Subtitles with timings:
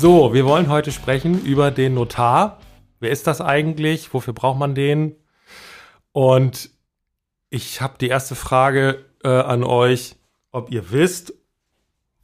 [0.00, 2.58] So, wir wollen heute sprechen über den Notar.
[3.00, 4.14] Wer ist das eigentlich?
[4.14, 5.14] Wofür braucht man den?
[6.12, 6.70] Und
[7.50, 10.16] ich habe die erste Frage äh, an euch,
[10.52, 11.34] ob ihr wisst,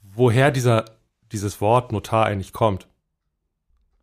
[0.00, 0.86] woher dieser,
[1.32, 2.86] dieses Wort Notar eigentlich kommt.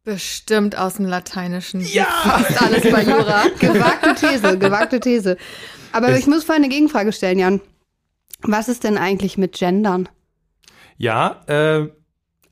[0.04, 1.82] Bestimmt aus dem Lateinischen.
[1.82, 2.44] Ja!
[2.48, 3.46] Ist alles bei Jura.
[3.60, 5.36] Gewagte These, gewagte These.
[5.94, 7.60] Aber Es- ich muss vorhin eine Gegenfrage stellen, Jan.
[8.44, 10.10] Was ist denn eigentlich mit Gendern?
[10.98, 11.88] Ja, äh,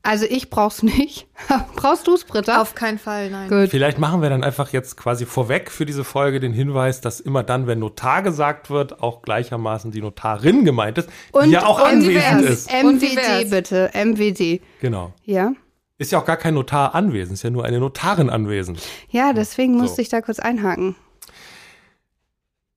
[0.04, 1.28] Also ich brauch's nicht.
[1.76, 2.60] Brauchst du's, Britta?
[2.60, 3.48] Auf keinen Fall, nein.
[3.48, 3.70] Gut.
[3.70, 7.44] vielleicht machen wir dann einfach jetzt quasi vorweg für diese Folge den Hinweis, dass immer
[7.44, 11.08] dann, wenn Notar gesagt wird, auch gleichermaßen die Notarin gemeint ist,
[11.44, 12.66] die ja auch und anwesend divers.
[12.66, 12.72] ist.
[12.74, 14.60] Und MWD bitte, MWD.
[14.80, 15.12] Genau.
[15.24, 15.52] Ja?
[15.98, 18.82] Ist ja auch gar kein Notar anwesend, ist ja nur eine Notarin anwesend.
[19.10, 20.02] Ja, deswegen musste So.
[20.02, 20.96] ich da kurz einhaken.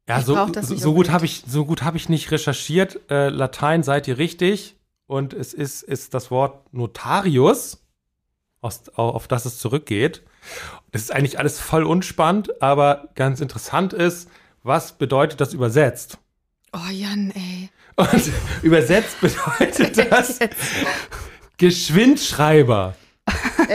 [0.08, 3.00] Ja, Ich so, so, so gut habe ich so gut habe ich nicht recherchiert.
[3.10, 4.75] Äh, Latein seid ihr richtig
[5.08, 7.84] und es ist ist das Wort Notarius,
[8.62, 10.24] aus, auf das es zurückgeht.
[10.92, 14.30] Das ist eigentlich alles voll unspannend, aber ganz interessant ist,
[14.64, 16.18] was bedeutet das übersetzt?
[16.74, 17.70] Oh, Jan, ey.
[17.96, 18.32] Und
[18.64, 20.40] übersetzt bedeutet das
[21.58, 22.96] Geschwindschreiber.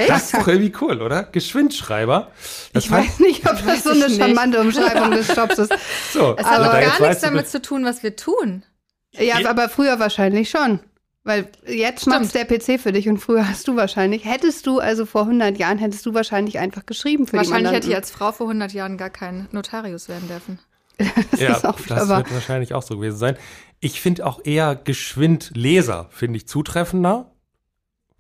[0.07, 1.25] Das ist doch irgendwie cool, oder?
[1.25, 2.31] Geschwindschreiber.
[2.73, 5.73] Das Ich weiß nicht, ob das so eine charmante Umschreibung des Jobs ist.
[6.13, 6.37] so.
[6.37, 8.65] Es hat Aber doch jetzt gar nichts damit zu tun, was wir tun.
[9.13, 9.49] Ja.
[9.49, 10.81] aber früher wahrscheinlich schon.
[11.23, 15.05] Weil jetzt macht's der PC für dich und früher hast du wahrscheinlich, hättest du, also
[15.05, 18.47] vor 100 Jahren, hättest du wahrscheinlich einfach geschrieben für Wahrscheinlich hätte ich als Frau vor
[18.47, 20.59] 100 Jahren gar kein Notarius werden dürfen.
[21.31, 22.19] Das ja, ist auch wieder das wahr.
[22.19, 23.37] wird wahrscheinlich auch so gewesen sein.
[23.81, 27.31] Ich finde auch eher geschwind Leser, finde ich zutreffender,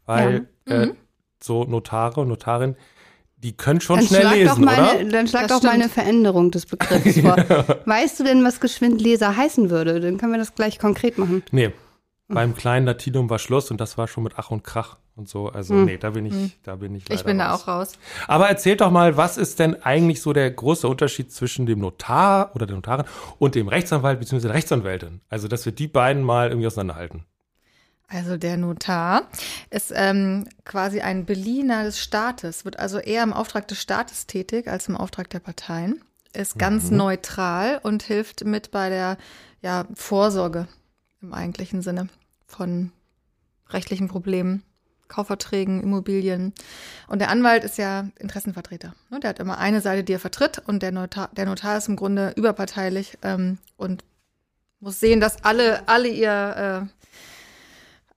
[0.07, 0.97] weil äh, Mhm.
[1.43, 2.77] so Notare und Notarin,
[3.37, 5.05] die können schon Dann schnell lesen, mal oder?
[5.05, 5.85] dann schlag Das doch mal stimmt.
[5.85, 7.37] eine Veränderung des Begriffs vor.
[7.87, 10.01] Weißt du denn, was Geschwindleser heißen würde?
[10.01, 11.43] Dann können wir das gleich konkret machen.
[11.51, 11.73] Nee,
[12.31, 15.49] beim kleinen Latinum war Schluss und das war schon mit Ach und Krach und so.
[15.49, 15.85] Also Hm.
[15.85, 17.63] nee, da bin ich, da bin ich leider Ich bin da raus.
[17.63, 17.93] auch raus.
[18.27, 22.53] Aber erzählt doch mal, was ist denn eigentlich so der große Unterschied zwischen dem Notar
[22.55, 23.07] oder der Notarin
[23.39, 24.43] und dem Rechtsanwalt bzw.
[24.49, 25.21] der Rechtsanwältin?
[25.29, 27.25] Also, dass wir die beiden mal irgendwie auseinanderhalten.
[28.13, 29.23] Also der Notar
[29.71, 34.67] ist ähm, quasi ein Beliener des Staates, wird also eher im Auftrag des Staates tätig
[34.67, 36.03] als im Auftrag der Parteien,
[36.33, 39.17] ist ganz neutral und hilft mit bei der
[39.63, 40.67] ja, Vorsorge
[41.23, 42.09] im eigentlichen Sinne
[42.51, 42.93] von
[43.71, 44.63] rechtlichen Problemen,
[45.09, 46.53] Kaufverträgen, Immobilien.
[47.09, 48.95] Und der Anwalt ist ja Interessenvertreter.
[49.11, 49.21] Ne?
[49.21, 51.97] Der hat immer eine Seite, die er vertritt und der Notar, der Notar ist im
[51.97, 54.05] Grunde überparteilich ähm, und
[54.81, 57.01] muss sehen, dass alle, alle ihr äh,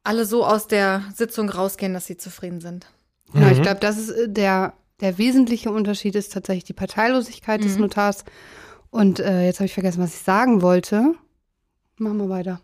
[0.03, 2.87] alle so aus der Sitzung rausgehen, dass sie zufrieden sind.
[3.31, 3.47] Mhm.
[3.51, 7.81] ich glaube, das ist äh, der, der wesentliche Unterschied ist tatsächlich die Parteilosigkeit des Mhm.
[7.81, 8.25] Notars.
[8.89, 11.15] Und äh, jetzt habe ich vergessen, was ich sagen wollte.
[11.97, 12.61] Machen wir weiter.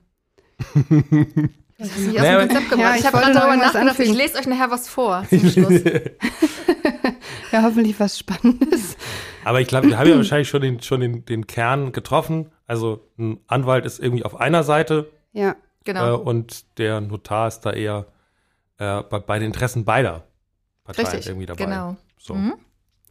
[1.82, 2.90] Das ist nicht Naja, aus dem Konzept gebracht.
[2.90, 4.00] ja, ich ich habe gerade darüber nachgedacht.
[4.02, 5.82] Ich lese euch nachher was vor zum Schluss.
[7.54, 8.98] Ja, hoffentlich was Spannendes.
[9.46, 12.52] Aber ich glaube, wir haben ja wahrscheinlich schon den, schon den, den Kern getroffen.
[12.68, 15.52] Also ein Anwalt ist irgendwie auf einer Seite Ja.
[15.52, 15.56] äh,
[15.86, 16.18] Genau.
[16.18, 18.08] und der Notar ist da eher
[18.78, 20.28] äh, bei, bei den Interessen beider
[20.84, 21.28] Parteien Richtig.
[21.28, 21.64] irgendwie dabei.
[21.64, 21.96] Genau.
[22.18, 22.36] So.
[22.36, 22.56] Mhm.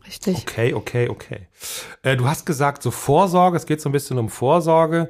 [0.06, 0.36] Richtig.
[0.42, 1.48] Okay, okay, okay.
[2.02, 5.08] Äh, du hast gesagt, so Vorsorge, es geht so ein bisschen um Vorsorge.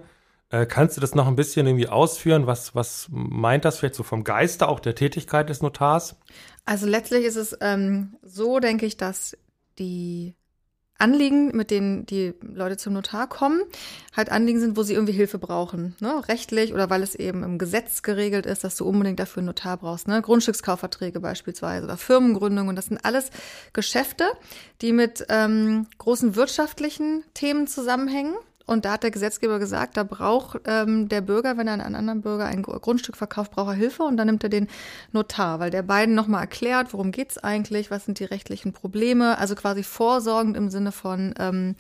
[0.51, 2.47] Äh, kannst du das noch ein bisschen irgendwie ausführen?
[2.47, 6.17] Was, was meint das vielleicht so vom Geiste auch der Tätigkeit des Notars?
[6.65, 9.37] Also letztlich ist es ähm, so, denke ich, dass
[9.79, 10.35] die
[10.99, 13.63] Anliegen, mit denen die Leute zum Notar kommen,
[14.17, 16.27] halt Anliegen sind, wo sie irgendwie Hilfe brauchen, ne?
[16.27, 19.77] rechtlich oder weil es eben im Gesetz geregelt ist, dass du unbedingt dafür einen Notar
[19.77, 20.21] brauchst, ne?
[20.21, 22.75] Grundstückskaufverträge beispielsweise oder Firmengründungen.
[22.75, 23.31] Das sind alles
[23.73, 24.25] Geschäfte,
[24.83, 28.35] die mit ähm, großen wirtschaftlichen Themen zusammenhängen.
[28.69, 31.95] Und da hat der Gesetzgeber gesagt, da braucht ähm, der Bürger, wenn er an einen
[31.95, 34.69] anderen Bürger ein Gr- Grundstück verkauft, braucht er Hilfe und dann nimmt er den
[35.13, 39.55] Notar, weil der beiden nochmal erklärt, worum geht's eigentlich, was sind die rechtlichen Probleme, also
[39.55, 41.77] quasi vorsorgend im Sinne von ähm,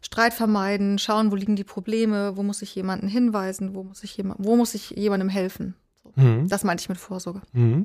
[0.00, 4.16] Streit vermeiden, schauen, wo liegen die Probleme, wo muss ich jemanden hinweisen, wo muss ich,
[4.16, 5.74] jemand, wo muss ich jemandem helfen.
[6.02, 6.12] So.
[6.16, 6.48] Mhm.
[6.48, 7.42] Das meinte ich mit Vorsorge.
[7.52, 7.84] Mhm.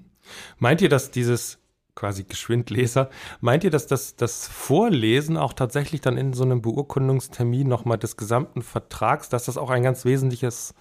[0.60, 1.60] Meint ihr, dass dieses
[1.96, 3.10] quasi Geschwindleser,
[3.42, 8.18] meint ihr, dass das, das Vorlesen auch tatsächlich dann in so einem Beurkundungstermin nochmal des
[8.18, 10.74] gesamten Vertrags, dass das auch ein ganz wesentliches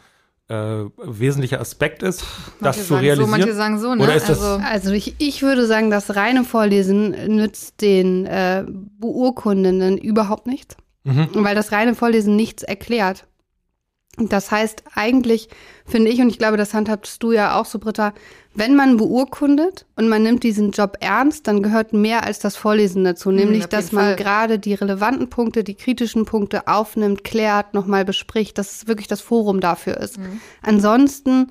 [0.48, 2.22] äh, wesentlicher Aspekt ist,
[2.60, 3.24] Manche das zu realisieren?
[3.24, 4.02] So, manche sagen so, ne?
[4.02, 8.62] Oder ist das- also, Also ich, ich würde sagen, das reine Vorlesen nützt den äh,
[8.68, 11.28] Beurkundenden überhaupt nichts, Mhm.
[11.34, 13.26] weil das reine Vorlesen nichts erklärt.
[14.16, 15.48] Das heißt, eigentlich
[15.84, 18.12] finde ich, und ich glaube, das handhabst du ja auch so, Britta,
[18.54, 23.02] wenn man beurkundet und man nimmt diesen Job ernst, dann gehört mehr als das Vorlesen
[23.02, 23.32] dazu.
[23.32, 24.16] Nämlich, auf dass man Fall.
[24.16, 29.20] gerade die relevanten Punkte, die kritischen Punkte aufnimmt, klärt, nochmal bespricht, dass es wirklich das
[29.20, 30.18] Forum dafür ist.
[30.62, 31.48] Ansonsten,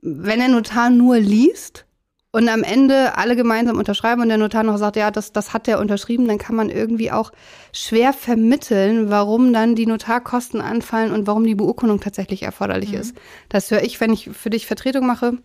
[0.00, 1.86] wenn der Notar nur liest
[2.34, 5.68] und am Ende alle gemeinsam unterschreiben und der Notar noch sagt, ja, das, das hat
[5.68, 7.30] der unterschrieben, dann kann man irgendwie auch
[7.72, 13.16] schwer vermitteln, warum dann die Notarkosten anfallen und warum die Beurkundung tatsächlich erforderlich ist.
[13.50, 15.38] Das höre ich, wenn ich für dich Vertretung mache,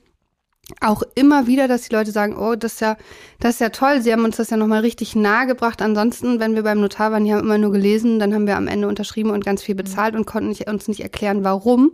[0.81, 2.97] auch immer wieder, dass die Leute sagen, oh, das ist ja,
[3.39, 5.83] das ist ja toll, sie haben uns das ja nochmal richtig nahe gebracht.
[5.83, 8.68] Ansonsten, wenn wir beim Notar waren, die haben immer nur gelesen, dann haben wir am
[8.68, 11.92] Ende unterschrieben und ganz viel bezahlt und konnten nicht, uns nicht erklären, warum.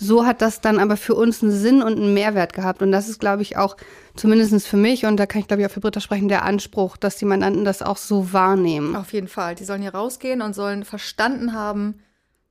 [0.00, 2.82] So hat das dann aber für uns einen Sinn und einen Mehrwert gehabt.
[2.82, 3.76] Und das ist, glaube ich, auch
[4.14, 6.96] zumindest für mich, und da kann ich, glaube ich, auch für Britta sprechen, der Anspruch,
[6.96, 8.94] dass die Mandanten das auch so wahrnehmen.
[8.94, 9.56] auf jeden Fall.
[9.56, 12.00] Die sollen hier rausgehen und sollen verstanden haben,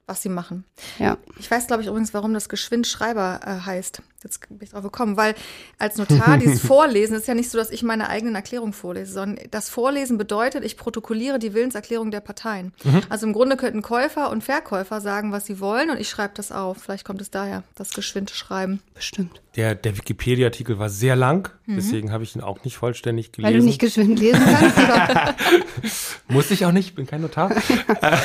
[0.08, 0.66] was sie machen.
[1.00, 1.18] Ja.
[1.40, 4.02] Ich weiß, glaube ich, übrigens, warum das Geschwindschreiber äh, heißt.
[4.24, 5.36] Jetzt bin ich drauf gekommen, weil
[5.78, 9.46] als Notar dieses Vorlesen ist ja nicht so, dass ich meine eigenen Erklärungen vorlese, sondern
[9.52, 12.74] das Vorlesen bedeutet, ich protokolliere die Willenserklärung der Parteien.
[13.10, 16.52] Also im Grunde könnten Käufer und Verkäufer sagen, was sie wollen und ich schreibe das
[16.52, 16.78] auf.
[16.78, 18.82] Vielleicht kommt es daher, das Geschwindschreiben.
[18.96, 19.42] Bestimmt.
[19.56, 23.54] Der, der Wikipedia-Artikel war sehr lang, deswegen habe ich ihn auch nicht vollständig gelesen.
[23.54, 26.22] Weil du nicht geschwind lesen kannst?
[26.28, 27.52] Muss ich auch nicht, bin kein Notar.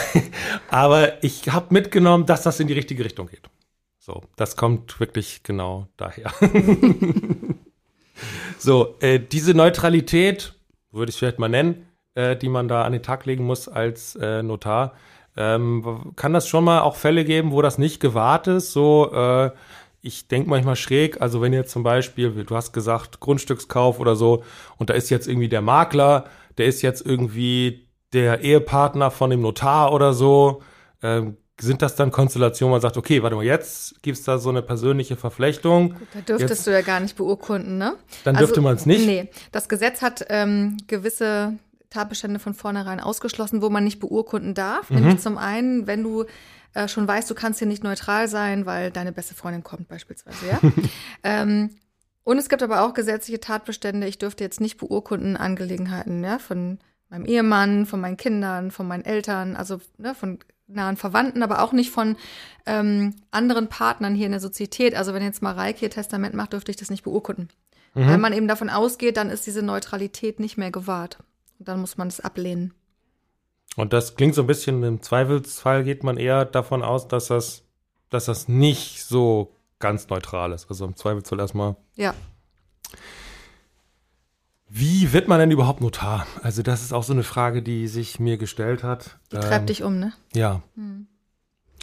[0.71, 3.43] Aber ich habe mitgenommen, dass das in die richtige Richtung geht.
[4.05, 6.33] So, das kommt wirklich genau daher.
[8.59, 10.55] so, äh, diese Neutralität,
[10.91, 14.17] würde ich vielleicht mal nennen, äh, die man da an den Tag legen muss als
[14.17, 14.95] äh, Notar,
[15.37, 18.73] ähm, kann das schon mal auch Fälle geben, wo das nicht gewahrt ist?
[18.73, 19.53] So, äh,
[20.01, 24.43] ich denke manchmal schräg, also wenn jetzt zum Beispiel, du hast gesagt, Grundstückskauf oder so,
[24.79, 26.25] und da ist jetzt irgendwie der Makler,
[26.59, 30.61] der ist jetzt irgendwie der Ehepartner von dem Notar oder so,
[31.05, 34.51] ähm, sind das dann Konstellationen, wo man sagt, okay, warte mal, jetzt gibt's da so
[34.51, 37.95] eine persönliche Verflechtung, Da dürftest Jetzt- du ja gar nicht beurkunden, ne?
[38.25, 39.07] dann dürfte man es nicht.
[39.07, 41.55] Nee, das Gesetz hat ähm, gewisse
[41.91, 44.91] Tatbestände von vornherein ausgeschlossen, wo man nicht beurkunden darf.
[44.91, 44.97] Mhm.
[44.97, 46.25] Nämlich zum einen, wenn du
[46.75, 50.47] äh, schon weißt, du kannst hier nicht neutral sein, weil deine beste Freundin kommt beispielsweise,
[50.51, 50.61] ja.
[51.23, 51.71] ähm,
[52.25, 54.07] und es gibt aber auch gesetzliche Tatbestände.
[54.07, 56.79] Ich dürfte jetzt nicht beurkunden Angelegenheiten ja, von
[57.11, 61.73] meinem Ehemann, von meinen Kindern, von meinen Eltern, also ne, von nahen Verwandten, aber auch
[61.73, 62.17] nicht von
[62.67, 64.95] ähm, anderen Partnern hier in der Sozietät.
[64.95, 67.49] Also wenn jetzt Mareike ihr Testament macht, dürfte ich das nicht beurkunden.
[67.95, 71.19] Weil man eben davon ausgeht, dann ist diese Neutralität nicht mehr gewahrt.
[71.59, 72.73] Und dann muss man es ablehnen.
[73.77, 77.65] Und das klingt so ein bisschen, im Zweifelsfall geht man eher davon aus, dass das,
[78.09, 80.71] dass das nicht so ganz neutral ist.
[80.71, 82.15] Also im Zweifelsfall erstmal Ja.
[84.75, 86.27] Wie wird man denn überhaupt Notar?
[86.43, 89.19] Also das ist auch so eine Frage, die sich mir gestellt hat.
[89.31, 90.15] Die treibt dich um, ne?
[90.35, 90.63] Ja.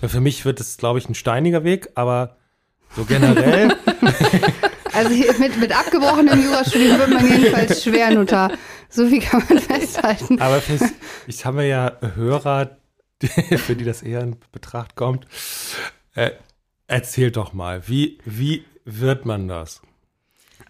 [0.01, 2.37] Ja, Für mich wird es, glaube ich, ein steiniger Weg, aber
[2.95, 3.75] so generell,
[4.93, 8.51] Also mit, mit abgebrochenem Jurastudium wird man jedenfalls schwer Notar.
[8.89, 10.41] So viel kann man festhalten.
[10.41, 10.81] aber fürs,
[11.27, 12.77] ich habe ja Hörer,
[13.21, 13.27] die,
[13.57, 15.27] für die das eher in Betracht kommt.
[16.15, 16.31] Äh,
[16.87, 19.81] erzähl doch mal, wie, wie wird man das?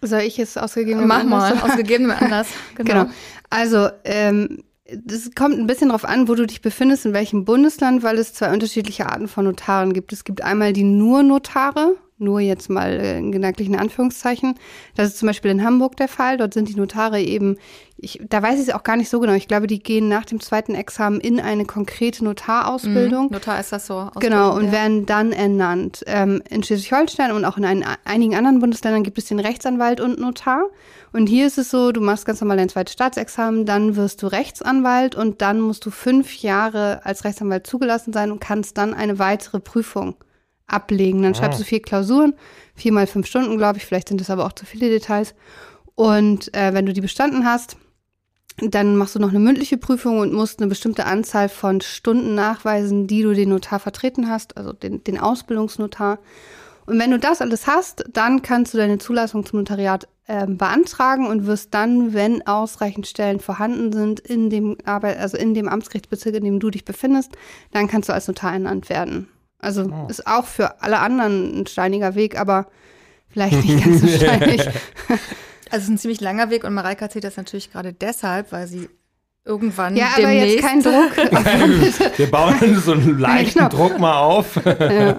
[0.02, 2.48] Soll ich es ausgegeben Mach mal, aus gegebenem Anlass.
[2.76, 3.06] Genau.
[3.50, 8.02] Also, ähm, das kommt ein bisschen drauf an, wo du dich befindest, in welchem Bundesland,
[8.02, 10.12] weil es zwei unterschiedliche Arten von Notaren gibt.
[10.12, 14.54] Es gibt einmal die nur Notare, nur jetzt mal in gedanklichen Anführungszeichen.
[14.94, 16.36] Das ist zum Beispiel in Hamburg der Fall.
[16.36, 17.56] Dort sind die Notare eben,
[17.96, 19.34] ich, da weiß ich es auch gar nicht so genau.
[19.34, 23.26] Ich glaube, die gehen nach dem zweiten Examen in eine konkrete Notarausbildung.
[23.26, 23.32] Mhm.
[23.32, 24.10] Notar ist das so.
[24.20, 24.72] Genau, und ja.
[24.72, 26.02] werden dann ernannt.
[26.06, 30.18] Ähm, in Schleswig-Holstein und auch in ein, einigen anderen Bundesländern gibt es den Rechtsanwalt und
[30.18, 30.64] Notar.
[31.12, 34.28] Und hier ist es so, du machst ganz normal dein zweites Staatsexamen, dann wirst du
[34.28, 39.18] Rechtsanwalt und dann musst du fünf Jahre als Rechtsanwalt zugelassen sein und kannst dann eine
[39.18, 40.14] weitere Prüfung
[40.72, 41.22] ablegen.
[41.22, 42.34] Dann schreibst du vier Klausuren,
[42.74, 43.86] vier mal fünf Stunden, glaube ich.
[43.86, 45.34] Vielleicht sind das aber auch zu viele Details.
[45.94, 47.76] Und äh, wenn du die bestanden hast,
[48.58, 53.06] dann machst du noch eine mündliche Prüfung und musst eine bestimmte Anzahl von Stunden nachweisen,
[53.06, 56.18] die du den Notar vertreten hast, also den, den Ausbildungsnotar.
[56.86, 61.26] Und wenn du das alles hast, dann kannst du deine Zulassung zum Notariat ähm, beantragen
[61.26, 66.34] und wirst dann, wenn ausreichend Stellen vorhanden sind in dem Arbeit, also in dem Amtsgerichtsbezirk,
[66.34, 67.32] in dem du dich befindest,
[67.72, 69.28] dann kannst du als Notar ernannt werden.
[69.60, 72.66] Also ist auch für alle anderen ein steiniger Weg, aber
[73.28, 74.62] vielleicht nicht ganz so steinig.
[75.72, 78.66] Also es ist ein ziemlich langer Weg und Mareike erzählt das natürlich gerade deshalb, weil
[78.66, 78.88] sie
[79.44, 80.56] irgendwann Ja, aber demnächst.
[80.56, 81.16] jetzt kein Druck.
[82.18, 83.68] Wir bauen so einen leichten.
[83.68, 84.56] Druck mal auf.
[84.64, 85.16] Nein,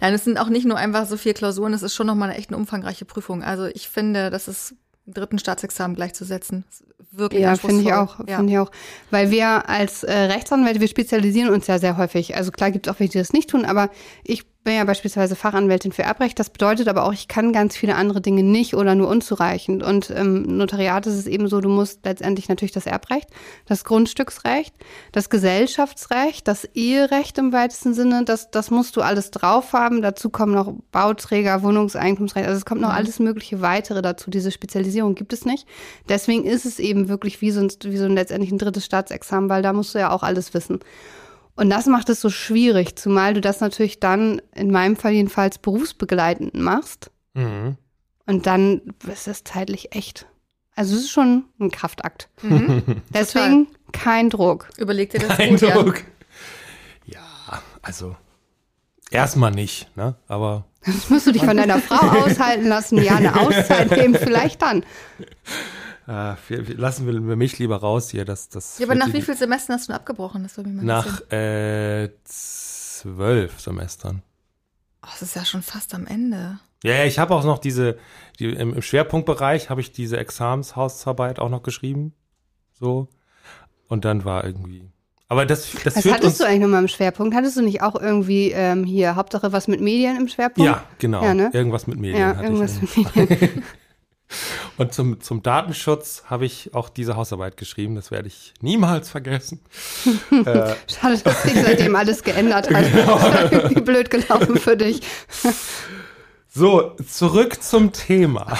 [0.00, 2.50] es sind auch nicht nur einfach so vier Klausuren, es ist schon nochmal eine echt
[2.50, 3.44] eine umfangreiche Prüfung.
[3.44, 4.74] Also ich finde, das ist
[5.06, 6.64] dritten Staatsexamen gleichzusetzen.
[7.10, 8.20] Wirklich Ja, finde ich auch.
[8.26, 8.36] Ja.
[8.36, 8.70] finde ich auch.
[9.10, 12.36] Weil wir als äh, Rechtsanwälte, wir spezialisieren uns ja sehr häufig.
[12.36, 13.90] Also klar gibt es auch welche, die das nicht tun, aber
[14.24, 16.38] ich bin ja beispielsweise Fachanwältin für Erbrecht.
[16.38, 19.82] Das bedeutet aber auch, ich kann ganz viele andere Dinge nicht oder nur unzureichend.
[19.82, 23.28] Und im Notariat ist es eben so, du musst letztendlich natürlich das Erbrecht,
[23.66, 24.72] das Grundstücksrecht,
[25.10, 30.00] das Gesellschaftsrecht, das Eherecht im weitesten Sinne, das, das musst du alles drauf haben.
[30.00, 32.96] Dazu kommen noch Bauträger, Wohnungseigentumsrecht, also es kommt noch Mhm.
[32.96, 34.30] alles mögliche weitere dazu.
[34.30, 35.66] Diese Spezialisierung gibt es nicht.
[36.08, 39.50] Deswegen ist es eben wirklich wie so ein, wie so ein letztendlich ein drittes Staatsexamen,
[39.50, 40.78] weil da musst du ja auch alles wissen.
[41.54, 45.58] Und das macht es so schwierig, zumal du das natürlich dann, in meinem Fall jedenfalls,
[45.58, 47.10] berufsbegleitend machst.
[47.34, 47.76] Mhm.
[48.26, 48.80] Und dann
[49.10, 50.26] ist es zeitlich echt.
[50.74, 52.28] Also es ist schon ein Kraftakt.
[52.40, 53.02] Mhm.
[53.14, 54.70] Deswegen kein Druck.
[54.78, 55.84] Überleg dir das Kein gut, Jan.
[55.84, 56.02] Druck.
[57.04, 57.20] Ja,
[57.82, 58.16] also
[59.10, 60.14] erstmal nicht, ne?
[60.28, 63.02] Aber Das musst du dich von deiner Frau aushalten lassen.
[63.02, 64.84] Ja, eine Auszeit nehmen, vielleicht dann.
[66.08, 66.34] Äh,
[66.72, 68.24] lassen wir, mich lieber raus hier.
[68.24, 70.42] Das, das Ja, aber nach wie vielen Semestern hast du abgebrochen?
[70.42, 70.84] Das mich mal.
[70.84, 74.22] Nach äh, zwölf Semestern.
[75.02, 76.58] Oh, das ist ja schon fast am Ende.
[76.84, 77.98] Ja, ja, ich habe auch noch diese,
[78.38, 82.14] die, im, im Schwerpunktbereich habe ich diese Examenshausarbeit auch noch geschrieben.
[82.72, 83.08] So.
[83.88, 84.88] Und dann war irgendwie.
[85.28, 86.38] Aber das, das Was führt hattest uns.
[86.38, 87.34] du eigentlich nochmal im Schwerpunkt?
[87.34, 90.68] Hattest du nicht auch irgendwie ähm, hier Hauptsache was mit Medien im Schwerpunkt?
[90.70, 91.22] Ja, genau.
[91.22, 91.50] Ja, ne?
[91.52, 92.96] Irgendwas mit Medien Ja, hatte irgendwas ich.
[92.96, 93.62] mit Medien.
[94.78, 97.94] Und zum, zum Datenschutz habe ich auch diese Hausarbeit geschrieben.
[97.94, 99.60] Das werde ich niemals vergessen.
[100.30, 102.84] äh, Schade, dass sich seitdem alles geändert hat.
[102.92, 103.18] Genau.
[103.50, 105.00] Irgendwie blöd gelaufen für dich.
[106.48, 108.46] So, zurück zum Thema.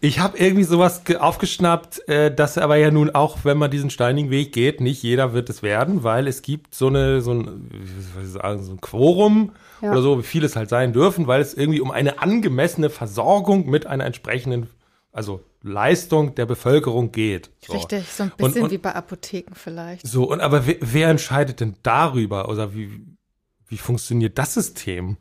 [0.00, 3.90] ich habe irgendwie sowas ge- aufgeschnappt, äh, dass aber ja nun auch, wenn man diesen
[3.90, 7.68] steinigen Weg geht, nicht jeder wird es werden, weil es gibt so eine so ein,
[7.70, 9.92] wie soll ich sagen, so ein Quorum Ja.
[9.92, 13.66] oder so, wie viel es halt sein dürfen, weil es irgendwie um eine angemessene Versorgung
[13.68, 14.68] mit einer entsprechenden,
[15.12, 17.50] also Leistung der Bevölkerung geht.
[17.66, 17.72] So.
[17.74, 20.06] Richtig, so ein Und- bisschen und- wie bei Apotheken vielleicht.
[20.06, 22.48] So, und aber wer, wer entscheidet denn darüber?
[22.48, 23.04] Oder wie,
[23.68, 25.16] wie funktioniert das System?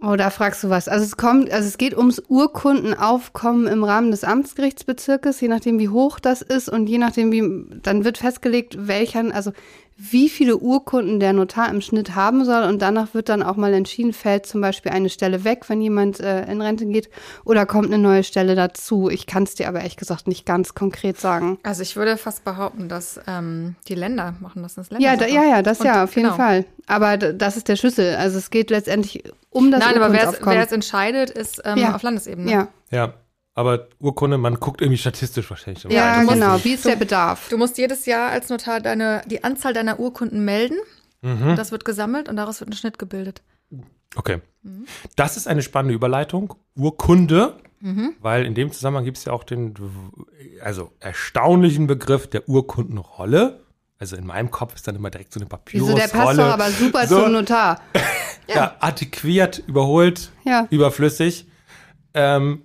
[0.00, 0.86] Oh, da fragst du was.
[0.88, 5.88] Also es kommt, also es geht ums Urkundenaufkommen im Rahmen des Amtsgerichtsbezirkes, je nachdem wie
[5.88, 9.52] hoch das ist und je nachdem wie, dann wird festgelegt, welchen, also
[9.96, 13.72] wie viele Urkunden der Notar im Schnitt haben soll und danach wird dann auch mal
[13.72, 17.08] entschieden, fällt zum Beispiel eine Stelle weg, wenn jemand äh, in Rente geht
[17.44, 19.08] oder kommt eine neue Stelle dazu.
[19.08, 21.58] Ich kann es dir aber ehrlich gesagt nicht ganz konkret sagen.
[21.62, 24.74] Also ich würde fast behaupten, dass ähm, die Länder machen das.
[24.74, 26.36] das Länder Ja, da, ja, ja, das Und- ja, auf jeden genau.
[26.36, 26.64] Fall.
[26.86, 28.16] Aber d- das ist der Schlüssel.
[28.16, 30.56] Also es geht letztendlich um das Nein, aber wer es, Urkundenaufkommen.
[30.58, 31.94] wer es entscheidet, ist ähm, Ja.
[31.94, 32.50] auf Landesebene.
[32.50, 33.14] ja, Ja,
[33.54, 35.84] aber Urkunde, man guckt irgendwie statistisch wahrscheinlich.
[35.84, 36.64] ja, musst- genau.
[36.64, 37.48] Wie ist der Bedarf?
[37.48, 40.76] Du musst jedes Jahr als Notar deine, die Anzahl deiner Urkunden melden.
[41.22, 41.54] Mhm.
[41.56, 43.42] Das wird gesammelt und daraus wird ein Schnitt gebildet.
[44.16, 44.40] Okay.
[44.62, 44.86] Mhm.
[45.16, 46.54] Das ist eine spannende Überleitung.
[46.76, 48.14] Urkunde, Mhm.
[48.20, 49.74] weil in dem Zusammenhang gibt es ja auch den
[50.62, 53.60] also erstaunlichen Begriff der Urkundenrolle.
[53.98, 56.00] Also in meinem Kopf ist dann immer direkt so eine Wieso, Papyrusrolle.
[56.00, 57.22] der passt doch aber super So.
[57.22, 57.80] zum Notar.
[58.48, 58.74] ja.
[58.80, 60.66] antiquiert, überholt, Ja.
[60.70, 61.46] überflüssig.
[62.12, 62.62] Ähm,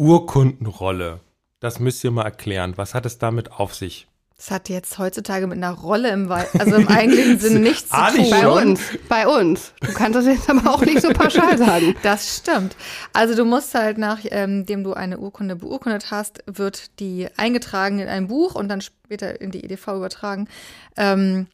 [0.00, 1.20] Urkundenrolle.
[1.60, 2.72] Das müsst ihr mal erklären.
[2.76, 4.08] Was hat es damit auf sich?
[4.34, 7.96] Das hat jetzt heutzutage mit einer Rolle im Wald, also im eigentlichen Sinn nichts zu
[8.16, 8.30] tun.
[8.30, 8.68] Bei schon?
[8.68, 8.80] uns,
[9.10, 9.74] bei uns.
[9.82, 11.94] Du kannst das jetzt aber auch nicht so pauschal sagen.
[12.02, 12.76] Das stimmt.
[13.12, 18.28] Also du musst halt nachdem du eine Urkunde beurkundet hast, wird die eingetragen in ein
[18.28, 20.48] Buch und dann später in die EDV übertragen.
[20.96, 21.46] Ähm,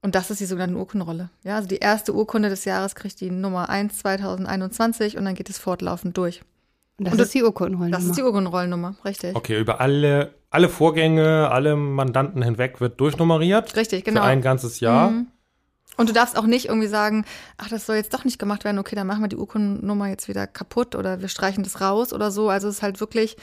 [0.00, 1.28] und das ist die sogenannte Urkundenrolle.
[1.44, 5.50] Ja, also die erste Urkunde des Jahres kriegt die Nummer 1 2021 und dann geht
[5.50, 6.40] es fortlaufend durch.
[7.00, 7.98] Und das Und ist die Urkundenrollennummer.
[7.98, 9.34] Das ist die Urkundenrollennummer, richtig.
[9.34, 13.74] Okay, über alle, alle Vorgänge, alle Mandanten hinweg wird durchnummeriert.
[13.74, 14.20] Richtig, genau.
[14.20, 15.08] Für ein ganzes Jahr.
[15.08, 15.28] Mhm.
[15.96, 17.24] Und du darfst auch nicht irgendwie sagen,
[17.56, 20.28] ach, das soll jetzt doch nicht gemacht werden, okay, dann machen wir die Urkundennummer jetzt
[20.28, 22.50] wieder kaputt oder wir streichen das raus oder so.
[22.50, 23.38] Also es ist halt wirklich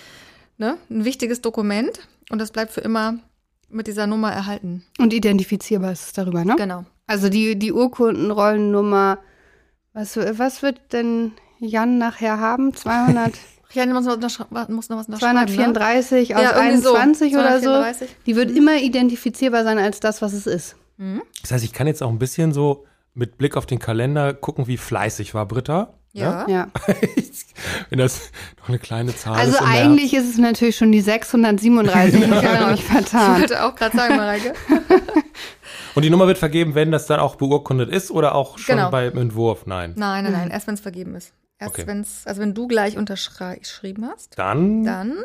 [0.60, 2.00] ne, ein wichtiges Dokument
[2.30, 3.18] und das bleibt für immer
[3.70, 4.86] mit dieser Nummer erhalten.
[5.00, 6.56] Und identifizierbar ist es darüber, ne?
[6.58, 6.86] Genau.
[7.08, 9.18] Also die, die Urkundenrollennummer,
[9.94, 12.74] was, was wird denn Jan nachher haben?
[12.76, 13.34] 200,
[13.74, 14.18] Ja, muss noch,
[14.70, 15.40] muss noch was unterschreiben.
[15.40, 15.46] Ne?
[15.46, 16.94] 234 aus Ja, irgendwie so.
[16.96, 17.66] 21 oder so.
[17.66, 18.16] 234.
[18.26, 20.76] Die wird immer identifizierbar sein als das, was es ist.
[21.44, 24.66] Das heißt, ich kann jetzt auch ein bisschen so mit Blick auf den Kalender gucken,
[24.68, 25.94] wie fleißig war Britta.
[26.14, 26.48] Ja.
[26.48, 26.68] Ja.
[27.90, 29.62] Wenn das noch eine kleine Zahl Also ist.
[29.62, 32.20] im eigentlich ist es natürlich schon die 637.
[32.24, 33.40] Ich habe mich Ich vertan.
[33.42, 34.54] wollte auch gerade sagen, Mareike.
[35.94, 38.90] Und die Nummer wird vergeben, wenn das dann auch beurkundet ist oder auch schon Genau.
[38.90, 39.66] beim Entwurf?
[39.68, 39.94] Nein.
[39.96, 41.34] Nein, nein, nein, erst wenn es vergeben ist.
[41.60, 41.88] Erst Okay.
[41.88, 45.16] wenn's, also wenn du gleich unterschrieben hast, Dann, dann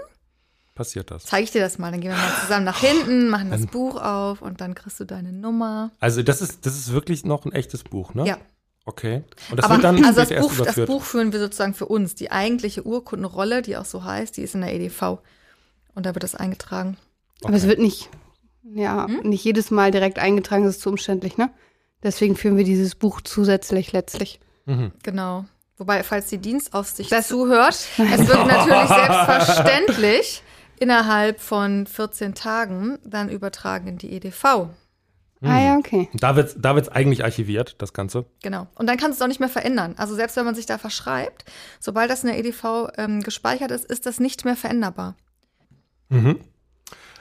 [0.74, 1.24] passiert das?
[1.24, 1.90] Zeige ich dir das mal.
[1.90, 5.04] Dann gehen wir mal zusammen nach hinten, machen das Buch auf und dann kriegst du
[5.04, 5.90] deine Nummer.
[6.00, 8.26] Also das ist, das ist wirklich noch ein echtes Buch, ne?
[8.26, 8.38] Ja.
[8.84, 9.22] Okay.
[9.50, 10.74] Und das Aber wird dann also das Buch, das.
[10.86, 12.14] Buch führen wir sozusagen für uns.
[12.16, 15.18] Die eigentliche Urkundenrolle, die auch so heißt, die ist in der EDV.
[15.94, 16.96] Und da wird das eingetragen.
[17.44, 17.68] Aber es Okay.
[17.70, 18.08] wird nicht,
[18.64, 19.20] ja, Hm?
[19.28, 21.50] nicht jedes Mal direkt eingetragen, das ist zu umständlich, ne?
[22.02, 24.40] Deswegen führen wir dieses Buch zusätzlich letztlich.
[24.64, 24.90] Mhm.
[25.04, 25.44] Genau.
[25.78, 27.98] Wobei, falls die Dienstaufsicht Das- zuhört, es
[28.28, 30.42] wird natürlich selbstverständlich
[30.78, 34.68] innerhalb von 14 Tagen dann übertragen in die EDV.
[35.44, 36.08] Ah ja, okay.
[36.14, 38.26] Da wird's, da wird's eigentlich archiviert, das Ganze.
[38.44, 38.68] Genau.
[38.76, 39.94] Und dann kannst du es auch nicht mehr verändern.
[39.96, 41.44] Also selbst wenn man sich da verschreibt,
[41.80, 45.16] sobald das in der EDV ähm, gespeichert ist, ist das nicht mehr veränderbar.
[46.10, 46.38] Mhm.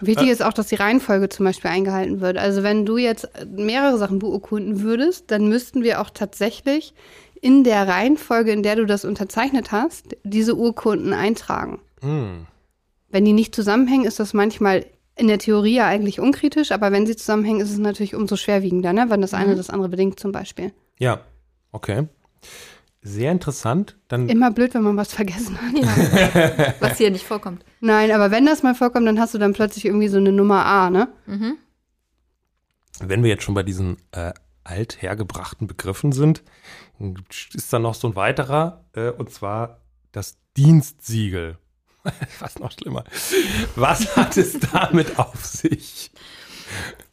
[0.01, 0.31] Wichtig Äh.
[0.31, 2.37] ist auch, dass die Reihenfolge zum Beispiel eingehalten wird.
[2.37, 6.93] Also wenn du jetzt mehrere Sachen beurkunden würdest, dann müssten wir auch tatsächlich
[7.41, 11.79] in der Reihenfolge, in der du das unterzeichnet hast, diese Urkunden eintragen.
[12.01, 12.45] Mhm.
[13.09, 17.05] Wenn die nicht zusammenhängen, ist das manchmal in der Theorie ja eigentlich unkritisch, aber wenn
[17.05, 19.09] sie zusammenhängen, ist es natürlich umso schwerwiegender, ne?
[19.09, 20.71] wenn das eine das andere bedingt zum Beispiel.
[20.99, 21.21] Ja,
[21.71, 22.07] okay.
[23.03, 23.97] Sehr interessant.
[24.07, 25.75] Dann Immer blöd, wenn man was vergessen hat.
[25.75, 26.73] Ja.
[26.79, 27.65] Was hier nicht vorkommt.
[27.79, 30.65] Nein, aber wenn das mal vorkommt, dann hast du dann plötzlich irgendwie so eine Nummer
[30.65, 31.07] A, ne?
[31.25, 31.57] Mhm.
[32.99, 34.33] wenn wir jetzt schon bei diesen äh,
[34.63, 36.43] althergebrachten Begriffen sind,
[37.53, 41.57] ist da noch so ein weiterer, äh, und zwar das Dienstsiegel.
[42.39, 43.03] Was noch schlimmer.
[43.75, 46.11] Was hat es damit auf sich?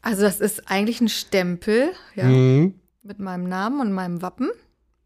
[0.01, 2.79] Also das ist eigentlich ein Stempel, ja, Mhm.
[3.03, 4.49] mit meinem Namen und meinem Wappen.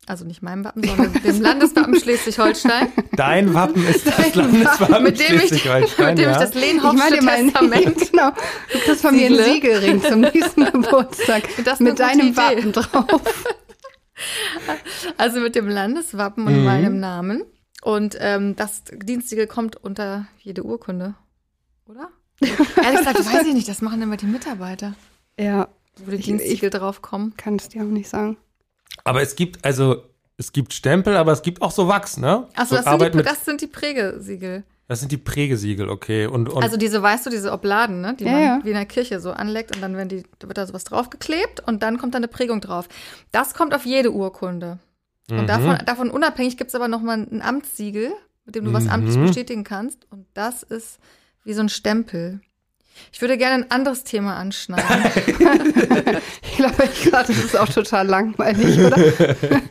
[0.05, 2.89] Also nicht meinem Wappen, sondern dem Landeswappen Schleswig-Holstein.
[3.13, 7.97] Dein Wappen ist das Landeswappen Mit dem ich, Schleswig-Holstein, mit dem ich das Lehnhoffsche Testament
[8.11, 8.31] genau.
[8.73, 9.43] Du kriegst von mir einen.
[9.45, 11.43] Siegelring zum nächsten Geburtstag
[11.79, 12.35] mit deinem Idee.
[12.37, 13.45] Wappen drauf.
[15.17, 17.43] Also mit dem Landeswappen und meinem Namen.
[17.81, 21.15] Und ähm, das Dienstsiegel kommt unter jede Urkunde,
[21.87, 22.09] oder?
[22.41, 24.95] Ehrlich gesagt, weiß ich nicht, das machen immer die Mitarbeiter,
[25.39, 25.67] Ja,
[25.97, 27.35] wo die Ich- Dienstsiegel draufkommen.
[27.37, 28.37] kann es dir auch nicht sagen.
[29.03, 30.03] Aber es gibt, also,
[30.37, 32.47] es gibt Stempel, aber es gibt auch so Wachs, ne?
[32.55, 34.63] Achso, so das, sind die- mit, das sind die Prägesiegel.
[34.87, 36.25] das sind die Prägesiegel, okay.
[36.27, 38.59] Und, und Also diese, weißt du, diese Obladen, ne, die Ja, man ja.
[38.63, 41.61] wie in der Kirche so anlegt und dann werden die, da wird da sowas draufgeklebt
[41.67, 42.87] und dann kommt da eine Prägung drauf.
[43.31, 44.79] Das kommt auf jede Urkunde.
[45.31, 45.47] Und Mhm.
[45.47, 48.11] davon, davon unabhängig gibt es aber nochmal ein Amtssiegel,
[48.45, 48.89] mit dem du was Mhm.
[48.89, 50.05] amtlich bestätigen kannst.
[50.11, 50.99] Und das ist
[51.45, 52.41] wie so ein Stempel.
[53.11, 54.87] Ich würde gerne ein anderes Thema anschneiden.
[56.43, 58.95] Ich glaube, ich gerade, das ist auch total langweilig, oder?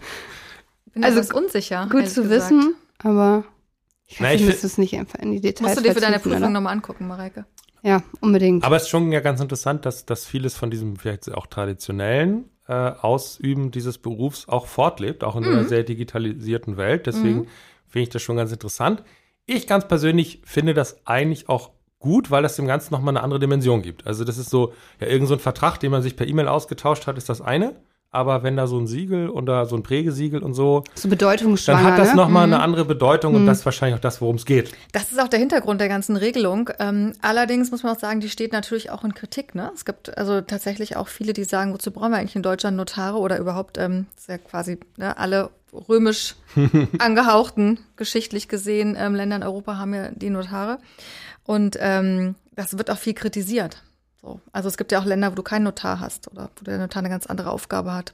[0.92, 1.86] Bin Also, unsicher.
[1.90, 2.50] Gut zu gesagt.
[2.50, 3.44] wissen, aber
[4.08, 6.18] ich Na, ich müssen es nicht einfach in die Details Musst du dir für deine
[6.18, 7.46] Prüfung nochmal angucken, Mareike.
[7.82, 8.64] Ja, unbedingt.
[8.64, 12.50] Aber es ist schon ja ganz interessant, dass, dass vieles von diesem vielleicht auch traditionellen
[12.68, 17.06] äh, Ausüben dieses Berufs auch fortlebt, auch in so einer sehr digitalisierten Welt.
[17.06, 17.48] Deswegen
[17.88, 19.02] finde ich das schon ganz interessant.
[19.46, 21.70] Ich ganz persönlich finde das eigentlich auch
[22.02, 24.06] gut, weil das dem Ganzen nochmal eine andere Dimension gibt.
[24.06, 27.06] Also das ist so, ja, irgend so ein Vertrag, den man sich per E-Mail ausgetauscht
[27.06, 27.74] hat, ist das eine.
[28.14, 31.98] Aber wenn da so ein Siegel oder so ein Prägesiegel und so, so dann hat
[31.98, 32.16] das ne?
[32.16, 34.70] nochmal eine andere Bedeutung und das ist wahrscheinlich auch das, worum es geht.
[34.92, 36.68] Das ist auch der Hintergrund der ganzen Regelung.
[36.78, 39.54] Ähm, allerdings muss man auch sagen, die steht natürlich auch in Kritik.
[39.54, 39.70] Ne?
[39.74, 43.16] Es gibt also tatsächlich auch viele, die sagen, wozu brauchen wir eigentlich in Deutschland Notare
[43.16, 46.34] oder überhaupt, ähm, das ist ja quasi ne, alle römisch
[46.98, 50.80] angehauchten, geschichtlich gesehen, ähm, Länder in Europa haben ja die Notare.
[51.44, 53.82] Und ähm, das wird auch viel kritisiert.
[54.22, 54.40] So.
[54.52, 57.00] Also es gibt ja auch Länder, wo du keinen Notar hast oder wo der Notar
[57.00, 58.12] eine ganz andere Aufgabe hat.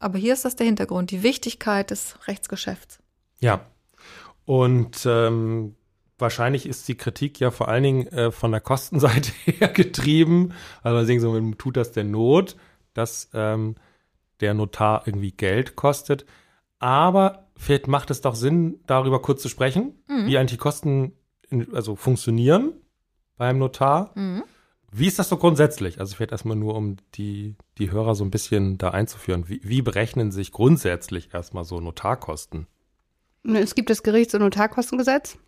[0.00, 2.98] Aber hier ist das der Hintergrund, die Wichtigkeit des Rechtsgeschäfts.
[3.40, 3.60] Ja.
[4.44, 5.76] Und ähm,
[6.18, 10.52] wahrscheinlich ist die Kritik ja vor allen Dingen äh, von der Kostenseite her getrieben.
[10.82, 12.56] Also man denkt so, man tut das der Not,
[12.94, 13.76] dass ähm,
[14.40, 16.26] der Notar irgendwie Geld kostet.
[16.78, 21.12] Aber vielleicht macht es doch Sinn, darüber kurz zu sprechen, wie eigentlich die Kosten
[21.50, 22.72] in, also funktionieren
[23.36, 24.12] beim Notar.
[24.14, 24.44] Mhm.
[24.90, 26.00] Wie ist das so grundsätzlich?
[26.00, 29.44] Also vielleicht erstmal nur, um die, die Hörer so ein bisschen da einzuführen.
[29.48, 32.66] Wie, wie berechnen sich grundsätzlich erstmal so Notarkosten?
[33.44, 35.38] Es gibt das Gerichts- und Notarkostengesetz.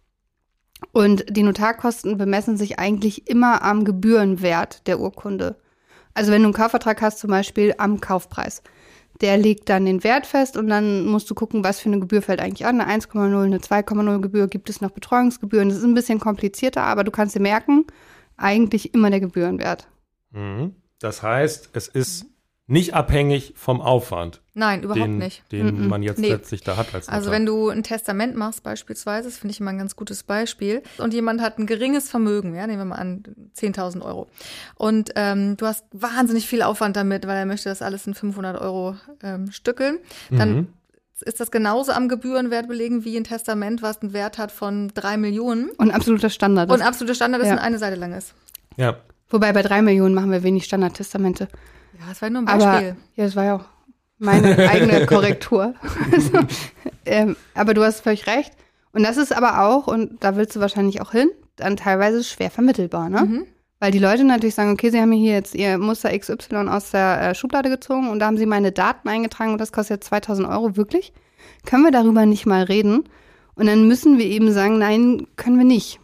[0.93, 5.57] Und die Notarkosten bemessen sich eigentlich immer am Gebührenwert der Urkunde.
[6.15, 8.63] Also wenn du einen Kaufvertrag hast, zum Beispiel am Kaufpreis.
[9.21, 12.23] Der legt dann den Wert fest und dann musst du gucken, was für eine Gebühr
[12.23, 12.81] fällt eigentlich an.
[12.81, 15.69] Eine 1,0, eine 2,0 Gebühr, gibt es noch Betreuungsgebühren.
[15.69, 17.85] Das ist ein bisschen komplizierter, aber du kannst dir merken,
[18.41, 19.87] eigentlich immer der Gebührenwert.
[20.33, 20.75] Mhm.
[20.99, 22.27] Das heißt, es ist
[22.67, 25.43] nicht abhängig vom Aufwand, Nein, überhaupt den, nicht.
[25.51, 26.29] den man jetzt Nee.
[26.29, 27.19] letztlich da hat als Notar.
[27.19, 30.83] Also wenn du ein Testament machst beispielsweise, das finde ich immer ein ganz gutes Beispiel,
[30.99, 33.25] und jemand hat ein geringes Vermögen, ja, nehmen wir mal an
[33.57, 34.29] 10.000 Euro,
[34.77, 38.61] und ähm, du hast wahnsinnig viel Aufwand damit, weil er möchte das alles in 500
[38.61, 39.99] Euro ähm, stückeln,
[40.31, 40.69] dann Mhm.
[41.23, 45.17] Ist das genauso am Gebührenwert belegen wie ein Testament, was einen Wert hat von drei
[45.17, 46.71] Millionen Und absoluter Standard.
[46.71, 47.55] und absolute Standard ist Ja.
[47.55, 48.35] und eine Seite lang ist.
[48.77, 48.97] Ja.
[49.29, 51.49] Wobei bei drei Millionen machen wir wenig Standardtestamente.
[51.99, 52.97] Ja, das war nur ein Aber Beispiel.
[53.17, 53.65] ja, das war ja auch
[54.19, 55.75] meine eigene Korrektur.
[56.13, 56.39] Also,
[57.07, 58.53] ähm, aber du hast völlig recht.
[58.93, 62.51] Und das ist aber auch, und da willst du wahrscheinlich auch hin, dann teilweise schwer
[62.51, 63.21] vermittelbar, ne?
[63.21, 63.47] Mhm.
[63.81, 66.91] Weil die Leute natürlich sagen, okay, sie haben mir hier jetzt ihr Muster XY aus
[66.91, 70.09] der äh, Schublade gezogen und da haben sie meine Daten eingetragen und das kostet jetzt
[70.09, 71.15] 2000 Euro, wirklich?
[71.65, 73.05] Können wir darüber nicht mal reden?
[73.55, 75.99] Und dann müssen wir eben sagen, nein, können wir nicht.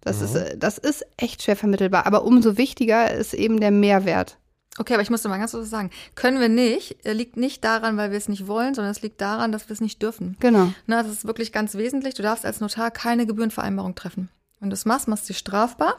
[0.00, 2.06] Das, ist, äh, das ist echt schwer vermittelbar.
[2.06, 4.36] Aber umso wichtiger ist eben der Mehrwert.
[4.78, 5.90] Okay, aber ich muss mal ganz kurz sagen.
[6.14, 9.20] Können wir nicht, äh, liegt nicht daran, weil wir es nicht wollen, sondern es liegt
[9.20, 10.36] daran, dass wir es nicht dürfen.
[10.40, 10.72] Genau.
[10.86, 12.14] Na, das ist wirklich ganz wesentlich.
[12.14, 14.28] Du darfst als Notar keine Gebührenvereinbarung treffen.
[14.60, 15.96] Wenn du es machst, machst du sie strafbar.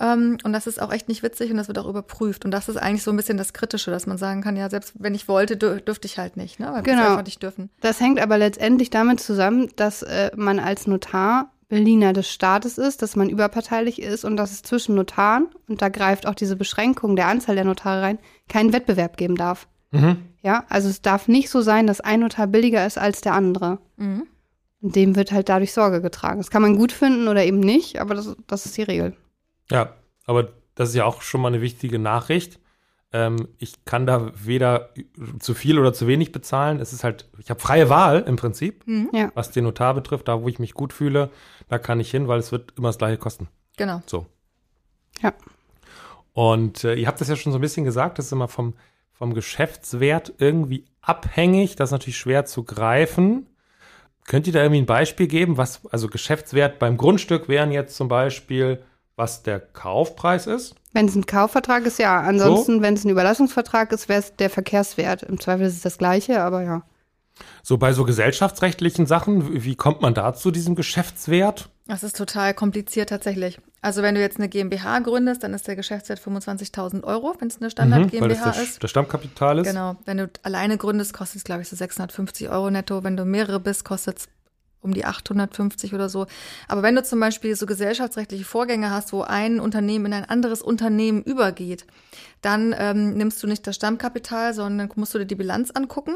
[0.00, 2.44] Ähm, und das ist auch echt nicht witzig und das wird auch überprüft.
[2.44, 4.92] Und das ist eigentlich so ein bisschen das Kritische, dass man sagen kann, ja, selbst
[4.98, 6.66] wenn ich wollte, dür dürfte ich halt nicht, ne?
[6.66, 7.10] Weil wir Genau.
[7.10, 7.70] einfach nicht dürfen.
[7.80, 13.02] Das hängt aber letztendlich damit zusammen, dass äh, man als Notar Berliner des Staates ist,
[13.02, 17.16] dass man überparteilich ist und dass es zwischen Notaren, und da greift auch diese Beschränkung
[17.16, 19.66] der Anzahl der Notare rein, keinen Wettbewerb geben darf.
[19.90, 20.18] Mhm.
[20.42, 23.78] Ja, also es darf nicht so sein, dass ein Notar billiger ist als der andere.
[23.96, 24.26] Mhm.
[24.80, 26.38] Und dem wird halt dadurch Sorge getragen.
[26.38, 29.16] Das kann man gut finden oder eben nicht, aber das, das ist die Regel.
[29.70, 29.94] Ja,
[30.26, 32.60] aber das ist ja auch schon mal eine wichtige Nachricht.
[33.12, 34.90] Ähm, ich kann da weder
[35.38, 36.80] zu viel oder zu wenig bezahlen.
[36.80, 39.30] Es ist halt, ich habe freie Wahl im Prinzip, Ja.
[39.34, 40.28] was den Notar betrifft.
[40.28, 41.30] Da, wo ich mich gut fühle,
[41.68, 43.48] da kann ich hin, weil es wird immer das gleiche kosten.
[43.76, 44.02] Genau.
[44.06, 44.26] So.
[45.22, 45.32] Ja.
[46.32, 48.74] Und äh, ihr habt das ja schon so ein bisschen gesagt, das ist immer vom,
[49.12, 51.76] vom Geschäftswert irgendwie abhängig.
[51.76, 53.46] Das ist natürlich schwer zu greifen.
[54.24, 58.08] Könnt ihr da irgendwie ein Beispiel geben, was, also Geschäftswert beim Grundstück wären jetzt zum
[58.08, 58.82] Beispiel,
[59.16, 60.74] was der Kaufpreis ist?
[60.92, 62.20] Wenn es ein Kaufvertrag ist, ja.
[62.20, 65.22] Ansonsten, wenn es ein Überlassungsvertrag ist, wäre es der Verkehrswert.
[65.22, 66.82] Im Zweifel ist es das Gleiche, aber ja.
[67.62, 71.68] So bei so gesellschaftsrechtlichen Sachen, wie- kommt man da zu diesem Geschäftswert?
[71.86, 73.58] Das ist total kompliziert tatsächlich.
[73.82, 77.58] Also wenn du jetzt eine GmbH gründest, dann ist der Geschäftswert 25.000 Euro, wenn es
[77.60, 78.82] eine Standard Mhm, weil das GmbH der, ist.
[78.82, 79.68] das Stammkapital ist.
[79.68, 79.96] Genau.
[80.06, 83.04] Wenn du alleine gründest, kostet es, glaube ich, so 650 Euro netto.
[83.04, 84.28] Wenn du mehrere bist, kostet es
[84.80, 86.26] um die 850 oder so.
[86.68, 90.62] Aber wenn du zum Beispiel so gesellschaftsrechtliche Vorgänge hast, wo ein Unternehmen in ein anderes
[90.62, 91.86] Unternehmen übergeht,
[92.42, 96.14] dann ähm, nimmst du nicht das Stammkapital, sondern musst du dir die Bilanz angucken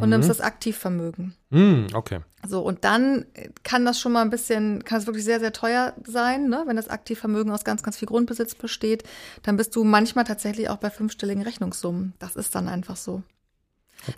[0.00, 1.34] und nimmst das Aktivvermögen.
[1.52, 2.20] Hm, okay.
[2.46, 3.26] So, und dann
[3.62, 6.64] kann das schon mal ein bisschen, kann es wirklich sehr, sehr teuer sein, ne?
[6.66, 9.04] wenn das Aktivvermögen aus ganz, ganz viel Grundbesitz besteht.
[9.42, 12.14] Dann bist du manchmal tatsächlich auch bei fünfstelligen Rechnungssummen.
[12.18, 13.22] Das ist dann einfach so.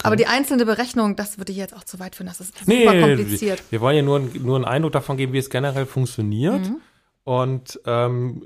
[0.02, 2.26] Aber die einzelne Berechnung, das würde ich jetzt auch zu weit führen.
[2.26, 3.62] Das ist super Nee, kompliziert.
[3.70, 6.68] Wir, wir wollen ja nur, nur einen Eindruck davon geben, wie es generell funktioniert.
[6.68, 6.76] Mhm.
[7.24, 8.44] Und ähm,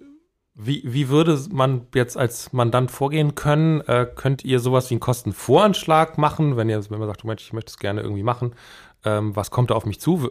[0.55, 3.83] wie, wie würde man jetzt als Mandant vorgehen können?
[3.83, 7.53] Äh, könnt ihr sowas wie einen Kostenvoranschlag machen, wenn ihr, wenn man sagt, Mensch, ich
[7.53, 8.55] möchte es gerne irgendwie machen,
[9.05, 10.31] ähm, was kommt da auf mich zu?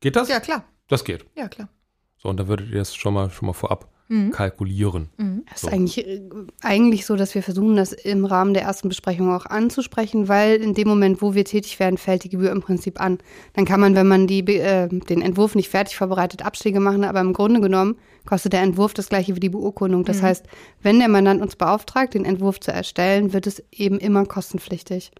[0.00, 0.28] Geht das?
[0.28, 0.64] Ja, klar.
[0.86, 1.26] Das geht.
[1.36, 1.68] Ja, klar.
[2.16, 4.30] So, und dann würdet ihr das schon mal schon mal vorab Mhm.
[4.30, 5.10] kalkulieren.
[5.50, 5.68] Das So.
[5.68, 6.20] ist eigentlich, äh,
[6.62, 10.74] eigentlich so, dass wir versuchen, das im Rahmen der ersten Besprechung auch anzusprechen, weil in
[10.74, 13.18] dem Moment, wo wir tätig werden, fällt die Gebühr im Prinzip an.
[13.54, 17.20] Dann kann man, wenn man die, äh, den Entwurf nicht fertig vorbereitet, Abschläge machen, aber
[17.20, 20.04] im Grunde genommen kostet der Entwurf das gleiche wie die Beurkundung.
[20.04, 20.46] Das heißt,
[20.82, 25.12] wenn der Mandant uns beauftragt, den Entwurf zu erstellen, wird es eben immer kostenpflichtig.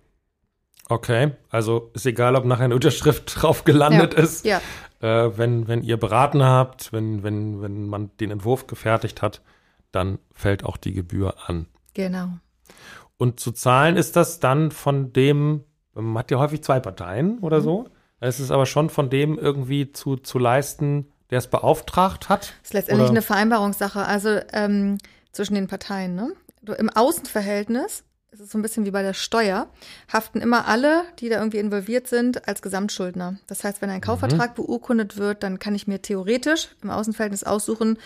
[0.88, 4.44] Okay, also ist egal, ob nachher eine Unterschrift drauf gelandet ist.
[4.44, 4.60] Ja.
[5.00, 9.42] Äh, wenn, wenn ihr beraten habt, wenn, wenn, wenn man den Entwurf gefertigt hat,
[9.92, 11.66] dann fällt auch die Gebühr an.
[11.94, 12.30] Genau.
[13.16, 17.60] Und zu zahlen ist das dann von dem, man hat ja häufig zwei Parteien oder
[17.60, 17.88] so.
[18.20, 22.54] Es ist aber schon von dem irgendwie zu, zu leisten, der es beauftragt hat.
[22.62, 24.98] Das ist letztendlich Oder- eine Vereinbarungssache, also ähm,
[25.32, 26.14] zwischen den Parteien.
[26.14, 26.32] Ne?
[26.78, 29.68] Im Außenverhältnis, es ist so ein bisschen wie bei der Steuer,
[30.12, 33.38] haften immer alle, die da irgendwie involviert sind, als Gesamtschuldner.
[33.46, 37.98] Das heißt, wenn ein Kaufvertrag beurkundet wird, dann kann ich mir theoretisch im Außenverhältnis aussuchen,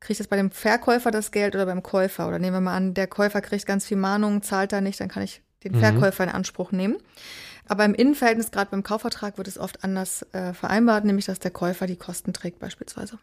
[0.00, 2.26] kriege ich das bei dem Verkäufer das Geld oder beim Käufer?
[2.26, 5.08] Oder nehmen wir mal an, der Käufer kriegt ganz viel Mahnungen, zahlt da nicht, dann
[5.08, 6.96] kann ich den Verkäufer in Anspruch nehmen.
[7.68, 11.52] Aber im Innenverhältnis, gerade beim Kaufvertrag, wird es oft anders äh, vereinbart, nämlich dass der
[11.52, 13.20] Käufer die Kosten trägt beispielsweise.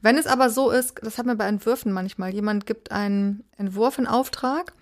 [0.00, 3.98] Wenn es aber so ist, das hat man bei Entwürfen manchmal, jemand gibt einen Entwurf
[3.98, 4.72] in Auftrag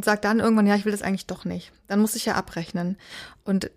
[0.00, 1.72] und sagt dann irgendwann, ja, ich will das eigentlich doch nicht.
[1.86, 2.96] Dann muss ich ja abrechnen.
[3.44, 3.70] Und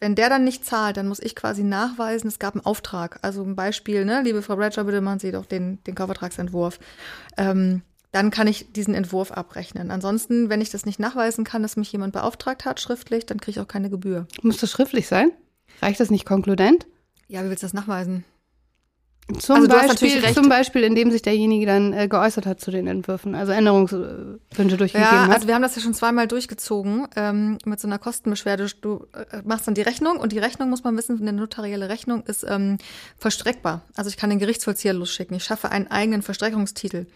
[0.00, 3.20] wenn der dann nicht zahlt, dann muss ich quasi nachweisen, es gab einen Auftrag.
[3.22, 6.80] Also ein Beispiel, ne, liebe Frau Bradshaw, bitte machen Sie doch den, den Kaufvertragsentwurf.
[7.36, 9.92] Ähm, dann kann ich diesen Entwurf abrechnen.
[9.92, 13.52] Ansonsten, wenn ich das nicht nachweisen kann, dass mich jemand beauftragt hat, schriftlich, dann kriege
[13.52, 14.26] ich auch keine Gebühr.
[14.42, 15.30] Muss das schriftlich sein?
[15.80, 16.84] Reicht das nicht konkludent?
[17.28, 18.24] Ja, wie willst du das nachweisen?
[19.38, 23.34] Zum, Also Beispiel, zum Beispiel, indem sich derjenige dann äh, geäußert hat zu den Entwürfen,
[23.34, 25.30] also Änderungswünsche durchgegeben Ja, hat.
[25.34, 28.66] also wir haben das ja schon zweimal durchgezogen ähm, mit so einer Kostenbeschwerde.
[28.82, 32.22] Du äh, machst dann die Rechnung und die Rechnung, muss man wissen, eine notarielle Rechnung
[32.26, 32.76] ist ähm,
[33.16, 33.80] vollstreckbar.
[33.96, 35.34] Also ich kann den Gerichtsvollzieher losschicken.
[35.36, 37.06] Ich schaffe einen eigenen Verstreckungstitel.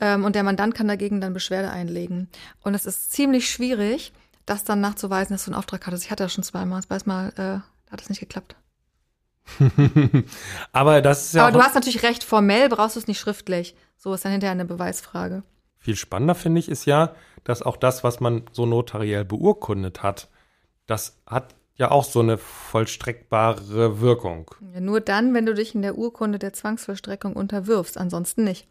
[0.00, 2.28] Ähm, und der Mandant kann dagegen dann Beschwerde einlegen.
[2.62, 4.12] Und es ist ziemlich schwierig,
[4.46, 6.04] das dann nachzuweisen, dass du einen Auftrag hattest.
[6.04, 6.80] Ich hatte das schon zweimal.
[6.80, 8.54] Das weiß mal, äh, hat es nicht geklappt.
[10.72, 13.74] Aber das ist ja Aber du hast natürlich recht, formell brauchst du es nicht schriftlich.
[13.96, 15.42] So ist dann hinterher eine Beweisfrage.
[15.78, 20.28] viel spannender, finde ich, ist ja, dass auch das, was man so notariell beurkundet hat,
[20.86, 24.50] das hat ja auch so eine vollstreckbare Wirkung.
[24.74, 28.66] Ja, nur dann, wenn du dich in der Urkunde der Zwangsvollstreckung unterwirfst, ansonsten nicht.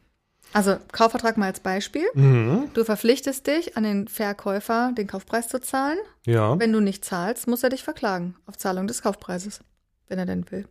[0.53, 2.07] Also Kaufvertrag mal als Beispiel.
[2.13, 2.69] Mhm.
[2.73, 5.97] Du verpflichtest dich, an den Verkäufer den Kaufpreis zu zahlen.
[6.25, 6.59] Ja.
[6.59, 9.61] Wenn du nicht zahlst, muss er dich verklagen auf Zahlung des Kaufpreises,
[10.09, 10.65] wenn er denn will.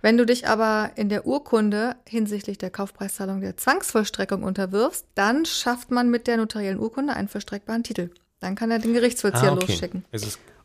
[0.00, 5.90] Wenn du dich aber in der Urkunde hinsichtlich der Kaufpreiszahlung der Zwangsvollstreckung unterwirfst, dann schafft
[5.90, 8.10] man mit der notariellen Urkunde einen vollstreckbaren Titel.
[8.40, 9.72] Dann kann er den Gerichtsvollzieher Ah, okay.
[9.72, 10.04] losschicken.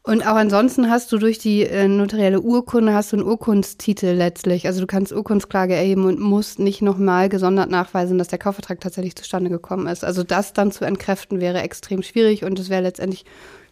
[0.03, 4.65] Und auch ansonsten hast du durch die äh, notarielle Urkunde hast du einen Urkundstitel letztlich.
[4.65, 9.15] Also du kannst Urkundsklage erheben und musst nicht nochmal gesondert nachweisen, dass der Kaufvertrag tatsächlich
[9.15, 10.03] zustande gekommen ist.
[10.03, 13.25] Also das dann zu entkräften wäre extrem schwierig und es wäre letztendlich,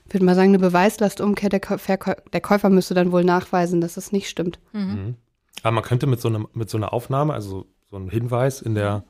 [0.10, 1.50] ich würde mal sagen, eine Beweislastumkehr.
[1.50, 4.60] Der, Käu- Verkäu- der Käufer müsste dann wohl nachweisen, dass das nicht stimmt.
[5.64, 8.76] aber man könnte mit so, einem, mit so einer Aufnahme, also so einem Hinweis in,
[8.76, 9.04] der,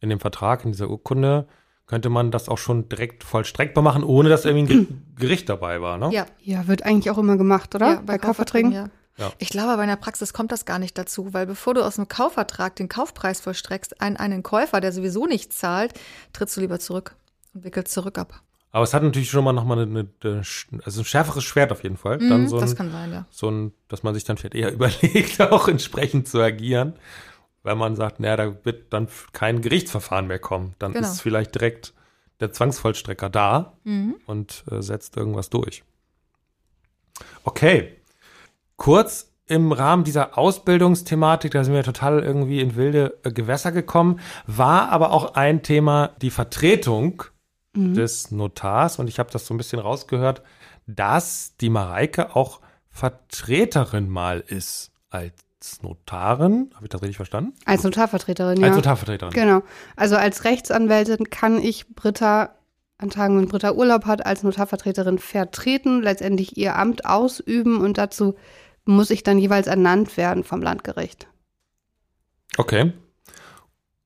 [0.00, 1.46] in dem Vertrag, in dieser Urkunde,
[1.86, 5.80] könnte man das auch schon direkt vollstreckbar machen, ohne dass irgendwie ein Ge- Gericht dabei
[5.82, 6.10] war, ne?
[6.12, 7.86] Ja, Ja, wird eigentlich auch immer gemacht, oder?
[7.94, 8.88] Ja, bei, Kaufverträgen, ja.
[9.16, 9.30] Ja.
[9.38, 11.98] Ich glaube, aber in der Praxis kommt das gar nicht dazu, weil bevor du aus
[11.98, 15.94] einem Kaufvertrag den Kaufpreis vollstreckst an einen Käufer, der sowieso nicht zahlt,
[16.32, 17.14] trittst du lieber zurück
[17.54, 18.42] und wickelst zurück ab.
[18.74, 20.42] Aber es hat natürlich schon mal nochmal eine, eine,
[20.84, 22.18] also ein schärferes Schwert auf jeden Fall.
[22.18, 23.24] Mhm, so das ein, kann sein, ja.
[23.30, 26.94] so ein, dass man sich dann vielleicht eher überlegt, auch entsprechend zu agieren.
[27.62, 30.74] Weil man sagt, naja, da wird dann kein Gerichtsverfahren mehr kommen.
[30.80, 31.06] Dann Genau.
[31.06, 31.94] ist vielleicht direkt
[32.40, 34.16] der Zwangsvollstrecker da Mhm.
[34.26, 35.84] und äh, setzt irgendwas durch.
[37.44, 37.94] Okay.
[38.76, 44.18] Kurz im Rahmen dieser Ausbildungsthematik, da sind wir total irgendwie in wilde äh, Gewässer gekommen,
[44.48, 47.22] war aber auch ein Thema die Vertretung
[47.74, 50.42] des Notars und ich habe das so ein bisschen rausgehört,
[50.86, 55.34] dass die Mareike auch Vertreterin mal ist als
[55.82, 56.70] Notarin.
[56.74, 57.54] Habe ich das richtig verstanden?
[57.64, 58.68] Als Notarvertreterin, ja.
[58.68, 59.32] Als Notarvertreterin.
[59.32, 59.62] Genau.
[59.96, 62.54] Also als Rechtsanwältin kann ich Britta
[62.98, 68.36] an Tagen, wenn Britta Urlaub hat, als Notarvertreterin vertreten, letztendlich ihr Amt ausüben und dazu
[68.84, 71.26] muss ich dann jeweils ernannt werden vom Landgericht.
[72.56, 72.92] Okay.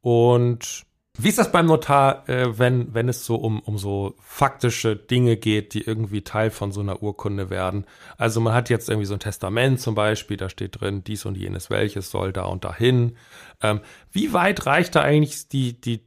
[0.00, 0.86] Und
[1.20, 5.36] wie ist das beim Notar, äh, wenn, wenn es so um, um so faktische Dinge
[5.36, 7.86] geht, die irgendwie Teil von so einer Urkunde werden?
[8.16, 11.36] Also man hat jetzt irgendwie so ein Testament zum Beispiel, da steht drin, dies und
[11.36, 13.16] jenes welches soll da und dahin.
[13.60, 13.80] Ähm,
[14.12, 16.04] wie weit reicht da eigentlich die, die,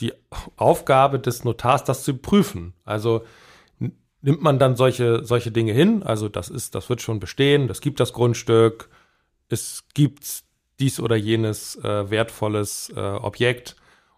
[0.00, 0.14] die
[0.56, 2.72] Aufgabe des Notars, das zu prüfen?
[2.84, 3.22] Also
[4.22, 6.02] nimmt man dann solche, solche Dinge hin?
[6.02, 8.88] Also das ist, das wird schon bestehen, das gibt das Grundstück,
[9.50, 10.42] es gibt
[10.80, 13.76] dies oder jenes äh, wertvolles äh, Objekt?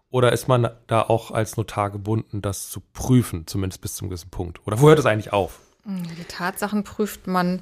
[0.09, 4.29] Oder ist man da auch als Notar gebunden, das zu prüfen, zumindest bis zum gewissen
[4.29, 4.65] Punkt?
[4.65, 5.59] Oder wo hört es eigentlich auf?
[5.85, 7.61] Die Tatsachen prüft man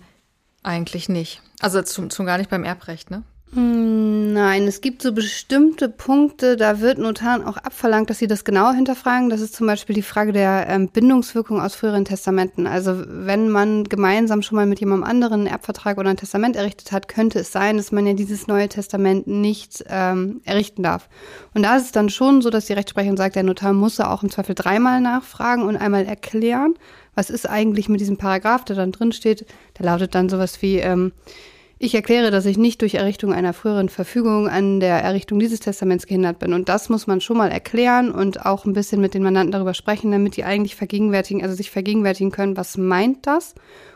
[0.64, 1.42] eigentlich nicht.
[1.60, 3.24] Also zum, zum gar nicht beim Erbrecht, ne?
[3.56, 8.44] Hm, Nein, es gibt so bestimmte Punkte, da wird Notaren auch abverlangt, dass sie das
[8.44, 9.30] genauer hinterfragen.
[9.30, 12.68] Das ist zum Beispiel die Frage der ähm, Bindungswirkung aus früheren Testamenten.
[12.68, 16.92] Also wenn man gemeinsam schon mal mit jemandem anderen einen Erbvertrag oder ein Testament errichtet
[16.92, 21.08] hat, könnte es sein, dass man ja dieses neue Testament nicht ähm, errichten darf.
[21.54, 24.12] Und da ist es dann schon so, dass die Rechtsprechung sagt, der Notar muss ja
[24.12, 26.74] auch im Zweifel dreimal nachfragen und einmal erklären,
[27.16, 29.46] was ist eigentlich mit diesem Paragraph, der dann drin steht.
[29.80, 31.14] Der lautet dann sowas wie, ähm,
[31.78, 36.08] ich erkläre, dass ich nicht durch Errichtung einer früheren Verfügung an der Errichtung dieses Testaments
[36.08, 36.54] gehindert bin.
[36.54, 39.74] Und das muss man schon mal erklären und auch ein bisschen mit den Mandanten darüber
[39.74, 43.56] sprechen, damit die eigentlich vergegenwärtigen, also sich vergegenwärtigen können, was meint das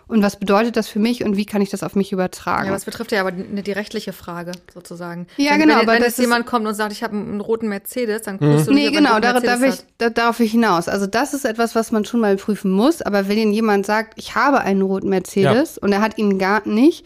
[0.10, 2.64] und was bedeutet das für mich und wie kann ich das auf mich übertragen.
[2.66, 5.28] Ja, aber es betrifft ja aber die, die rechtliche Frage sozusagen.
[5.38, 7.40] Ja, wenn, genau, Wenn, aber wenn das jetzt jemand kommt und sagt, ich habe einen,
[7.40, 9.94] roten Mercedes, dann prüfst du nicht, Nee, ob er einen genau, darauf, darf Mercedes ich,
[10.00, 10.90] da, darauf ich hinaus.
[10.90, 13.04] Also das ist etwas, was man schon mal prüfen muss.
[13.04, 16.68] Aber wenn Ihnen jemand sagt, ich habe einen roten Mercedes und er hat ihn gar
[16.68, 17.06] nicht,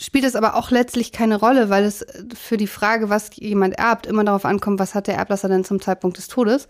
[0.00, 2.04] spielt es aber auch letztlich keine Rolle, weil es
[2.34, 5.80] für die Frage, was jemand erbt, immer darauf ankommt, was hat der Erblasser denn zum
[5.80, 6.68] Zeitpunkt des Todes.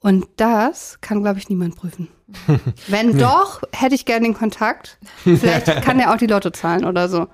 [0.00, 2.08] Und das kann, glaube ich, niemand prüfen.
[2.86, 4.98] Wenn doch, hätte ich gerne den Kontakt.
[5.24, 7.28] Vielleicht kann er auch die Lotto zahlen oder so.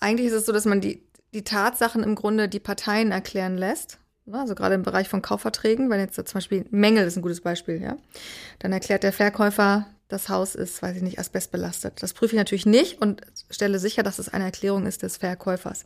[0.00, 3.98] Eigentlich ist es so, dass man die, die Tatsachen im Grunde die Parteien erklären lässt.
[4.24, 7.40] Ne, Also gerade im Bereich von Kaufverträgen, wenn jetzt zum Beispiel Mängel ist ein gutes
[7.40, 7.96] Beispiel, ja.
[8.58, 12.02] Dann erklärt der Verkäufer, das Haus ist, weiß ich nicht, asbestbelastet.
[12.02, 15.84] Das prüfe ich natürlich nicht und stelle sicher, dass es eine Erklärung ist des Verkäufers.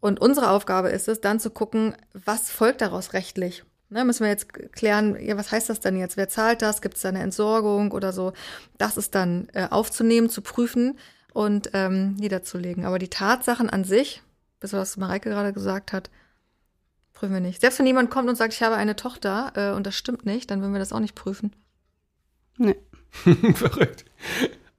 [0.00, 3.64] Und unsere Aufgabe ist es, dann zu gucken, was folgt daraus rechtlich.
[3.88, 6.16] Ne, müssen wir jetzt klären, ja, was heißt das denn jetzt?
[6.16, 6.80] Wer zahlt das?
[6.80, 8.32] Gibt es da eine Entsorgung oder so?
[8.78, 10.98] Das ist dann äh, aufzunehmen, zu prüfen
[11.34, 12.84] und ähm, niederzulegen.
[12.84, 14.22] Aber die Tatsachen an sich,
[14.60, 16.10] bis was Mareike gerade gesagt hat,
[17.12, 17.60] prüfen wir nicht.
[17.60, 20.50] Selbst wenn jemand kommt und sagt, ich habe eine Tochter äh, und das stimmt nicht,
[20.50, 21.54] dann würden wir das auch nicht prüfen.
[22.56, 22.76] Nee.
[23.54, 24.04] Verrückt.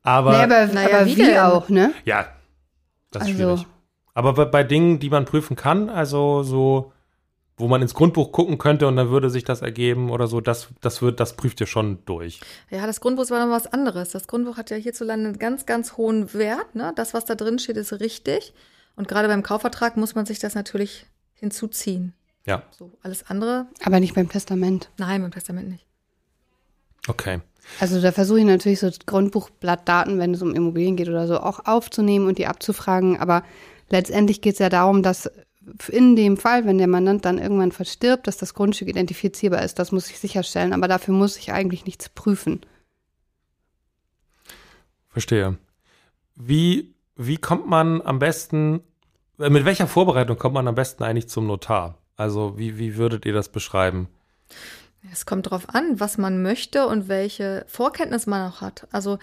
[0.02, 1.38] Aber, nee, aber, naja, aber wie wie, denn?
[1.40, 1.94] auch, ne?
[2.06, 2.28] ja,
[3.12, 3.68] das ist Also- schwierig.
[4.16, 6.92] Aber bei, bei Dingen, die man prüfen kann, also so,
[7.58, 10.68] wo man ins Grundbuch gucken könnte und dann würde sich das ergeben oder so, das,
[10.82, 12.40] das wird, das prüft ihr schon durch.
[12.70, 14.10] Ja, das Grundbuch war noch was anderes.
[14.10, 16.76] Das Grundbuch hat ja hierzulande einen ganz, ganz hohen Wert.
[16.76, 16.92] Ne?
[16.96, 18.54] Das, was da drin steht, ist richtig.
[18.96, 22.14] Und gerade beim Kaufvertrag muss man sich das natürlich hinzuziehen.
[22.46, 24.90] Ja, So, alles andere, Aber nicht beim Testament.
[24.98, 25.88] nein, beim Testament nicht.
[27.08, 27.40] okay.
[27.80, 31.66] Also da versuche ich natürlich so Grundbuchblattdaten, wenn es um Immobilien geht oder so, auch
[31.66, 33.18] aufzunehmen und die abzufragen.
[33.18, 33.44] Aber
[33.90, 35.30] letztendlich geht es ja darum, dass
[35.90, 39.80] in dem Fall, wenn der Mandant dann irgendwann verstirbt, dass das Grundstück identifizierbar ist.
[39.80, 40.74] Das muss ich sicherstellen.
[40.74, 42.62] Aber dafür muss ich eigentlich nichts prüfen.
[45.10, 45.58] Verstehe.
[46.36, 48.82] Wie, wie kommt man am besten,
[49.40, 51.98] äh, mit welcher Vorbereitung kommt man am besten eigentlich zum Notar?
[52.16, 54.08] Also, wie, wie würdet ihr das beschreiben?
[55.12, 58.88] Es kommt drauf an, was man möchte und welche Vorkenntnis man auch hat.
[58.92, 59.20] Also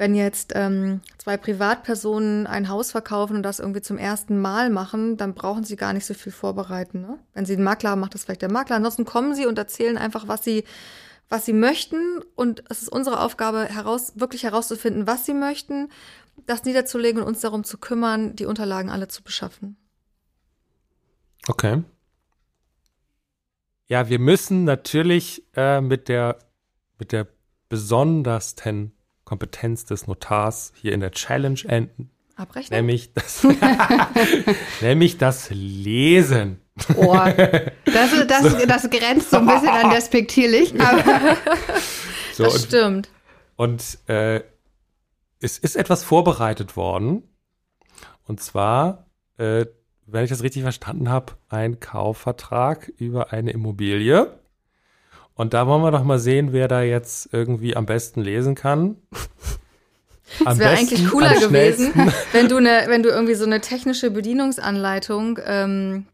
[0.00, 5.18] wenn jetzt ähm, zwei Privatpersonen ein Haus verkaufen und das irgendwie zum ersten Mal machen,
[5.18, 7.02] dann brauchen sie gar nicht so viel vorbereiten.
[7.02, 7.18] Ne?
[7.34, 8.76] Wenn sie einen Makler haben, macht das vielleicht der Makler.
[8.76, 10.64] Ansonsten kommen sie und erzählen einfach, was sie,
[11.28, 12.22] was sie möchten.
[12.34, 15.90] Und es ist unsere Aufgabe, heraus, wirklich herauszufinden, was sie möchten,
[16.46, 19.76] das niederzulegen und uns darum zu kümmern, die Unterlagen alle zu beschaffen.
[21.46, 21.82] Okay.
[23.90, 26.38] Ja, wir müssen natürlich äh, mit der
[27.00, 27.26] mit der
[27.68, 28.92] besondersten
[29.24, 32.78] Kompetenz des Notars hier in der Challenge enden, Abrechnen?
[32.78, 33.44] nämlich das,
[34.80, 36.60] nämlich das Lesen.
[36.94, 37.16] Oh,
[37.84, 40.72] das, das, das grenzt so ein bisschen an despektierlich.
[40.80, 41.36] Aber
[42.32, 43.08] So, das und stimmt.
[43.56, 44.42] Und äh,
[45.40, 47.24] es ist etwas vorbereitet worden.
[48.28, 49.66] Und zwar, äh,
[50.12, 54.38] wenn ich das richtig verstanden habe, ein Kaufvertrag über eine Immobilie.
[55.34, 58.96] Und da wollen wir doch mal sehen, wer da jetzt irgendwie am besten lesen kann.
[60.46, 61.92] Es wäre eigentlich cooler gewesen,
[62.32, 66.06] wenn du, ne, wenn du irgendwie so eine technische Bedienungsanleitung ähm,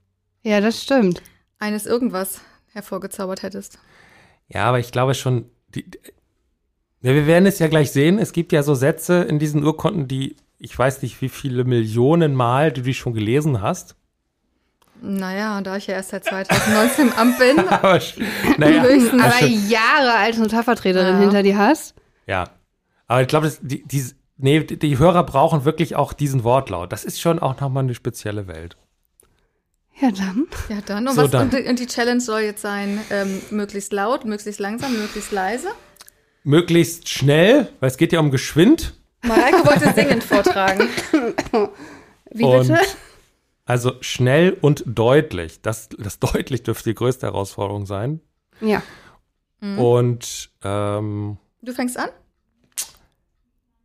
[0.43, 1.21] ja, das stimmt.
[1.59, 2.41] eines irgendwas
[2.73, 3.79] hervorgezaubert hättest.
[4.49, 5.99] Ja, aber ich glaube schon, die, die-
[7.03, 8.19] ja, wir werden es ja gleich sehen.
[8.19, 12.35] Es gibt ja so Sätze in diesen Urkunden, die, ich weiß nicht, wie viele Millionen
[12.35, 13.97] Mal du die schon gelesen hast.
[15.03, 18.01] Naja, da ich ja erst seit 2019 im Amt bin, Aber,
[18.57, 19.23] naja, höchstens.
[19.23, 21.21] Aber Jahre als Notarvertreterin Ja.
[21.21, 21.95] hinter dir hast.
[22.27, 22.49] ja.
[23.09, 24.05] Aber ich glaube, die, die,
[24.37, 26.91] nee, die, Hörer brauchen wirklich auch diesen Wortlaut.
[26.91, 28.77] Das ist schon auch nochmal eine spezielle Welt.
[30.01, 30.47] Ja, dann.
[30.69, 31.07] Ja, dann.
[31.07, 31.51] Und, So, was, dann.
[31.51, 35.69] Und die Challenge soll jetzt sein, ähm, möglichst laut, möglichst langsam, möglichst leise.
[36.43, 38.95] Möglichst schnell, weil es geht ja um Geschwind.
[39.27, 40.89] Mareike wollte singend vortragen.
[42.31, 42.81] Wie Und bitte?
[43.65, 45.61] also schnell und deutlich.
[45.63, 48.21] Das, das deutlich dürfte die größte Herausforderung sein.
[48.61, 48.83] Ja.
[49.61, 49.79] Mhm.
[49.79, 52.11] Und ähm, Du fängst an?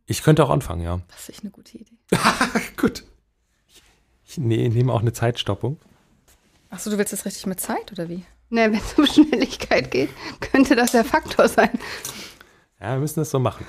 [0.06, 1.00] ich könnte auch anfangen, ja.
[1.08, 1.96] Das ist eine gute Idee.
[2.76, 3.04] Gut.
[3.68, 3.82] Ich,
[4.26, 5.78] ich ne, nehme auch eine Zeitstoppung.
[6.70, 8.24] Achso, du willst das richtig mit Zeit, oder wie?
[8.50, 11.70] Ne, wenn es um Schnelligkeit geht, könnte das der Faktor sein.
[12.80, 13.64] Ja, wir müssen das so machen.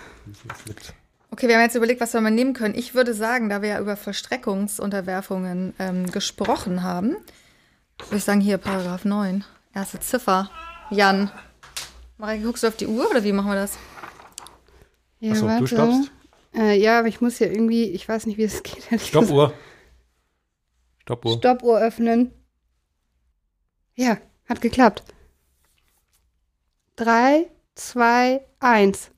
[0.50, 0.94] Das mit-
[1.34, 2.76] Okay, wir haben jetzt überlegt, was wir mal nehmen können.
[2.76, 7.16] Ich würde sagen, da wir ja über Vollstreckungsunterwerfungen ähm, gesprochen haben,
[7.98, 9.44] würde ich sagen, hier Paragraph 9,
[9.74, 10.52] erste Ziffer.
[10.92, 11.32] Jan.
[12.20, 13.80] Mareike, guckst du auf die Uhr oder wie machen wir das?
[15.22, 15.68] Ja, Achso, du warte.
[15.68, 16.12] stoppst.
[16.56, 19.02] Äh, ja, aber ich muss hier irgendwie, ich weiß nicht, wie es geht.
[19.02, 19.56] Stoppuhr.
[21.00, 21.38] Stoppuhr.
[21.40, 22.32] Stoppuhr öffnen.
[23.96, 25.04] Ja, hat geklappt.
[26.96, 29.10] Drei, zwei, eins.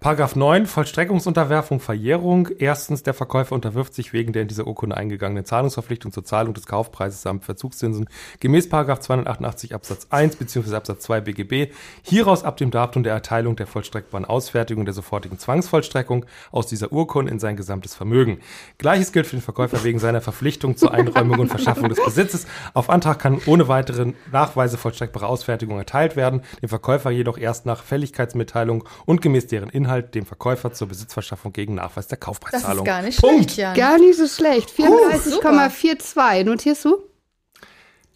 [0.00, 2.48] Paragraph 9, Vollstreckungsunterwerfung, Verjährung.
[2.58, 6.66] Erstens, der Verkäufer unterwirft sich wegen der in dieser Urkunde eingegangenen Zahlungsverpflichtung zur Zahlung des
[6.66, 8.08] Kaufpreises samt Verzugszinsen
[8.40, 10.76] gemäß Paragraph 288 Absatz 1 bzw.
[10.76, 11.72] Absatz 2 BGB
[12.02, 17.32] hieraus ab dem Datum der Erteilung der vollstreckbaren Ausfertigung der sofortigen Zwangsvollstreckung aus dieser Urkunde
[17.32, 18.38] in sein gesamtes Vermögen.
[18.78, 22.46] Gleiches gilt für den Verkäufer wegen seiner Verpflichtung zur Einräumung und Verschaffung des Besitzes.
[22.74, 27.82] Auf Antrag kann ohne weitere Nachweise vollstreckbare Ausfertigung erteilt werden, dem Verkäufer jedoch erst nach
[27.82, 32.84] Fälligkeitsmitteilung und gemäß deren Inhalt dem Verkäufer zur Besitzverschaffung gegen Nachweis der Das Kaufpreiszahlung.
[32.84, 33.44] ist gar nicht Punkt.
[33.52, 33.74] schlecht, Jan.
[33.74, 34.74] Gar nicht so schlecht.
[34.76, 35.50] super.
[35.50, 36.44] 34,42.
[36.44, 37.02] Notierst du?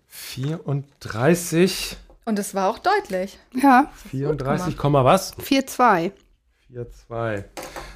[0.09, 3.39] 34, Und es war auch deutlich.
[3.55, 5.37] Ja, 34, Komma was?
[5.39, 6.13] 4,2.
[6.69, 7.45] 4, 2.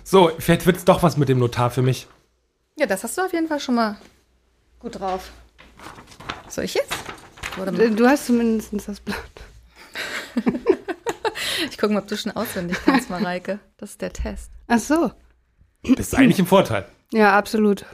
[0.05, 2.07] So, vielleicht wird es doch was mit dem Notar für mich.
[2.79, 3.97] Ja, das hast du auf jeden Fall schon mal
[4.79, 5.31] gut drauf.
[6.49, 6.95] Soll ich jetzt?
[7.97, 9.19] Du hast zumindest das Blatt.
[11.71, 13.59] Ich gucke mal, ob du schon auswendig kannst, Mareike.
[13.77, 14.51] Das ist der Test.
[14.67, 15.13] Ach so.
[15.83, 16.87] Das ist eigentlich im Vorteil.
[17.13, 17.85] Ja, absolut.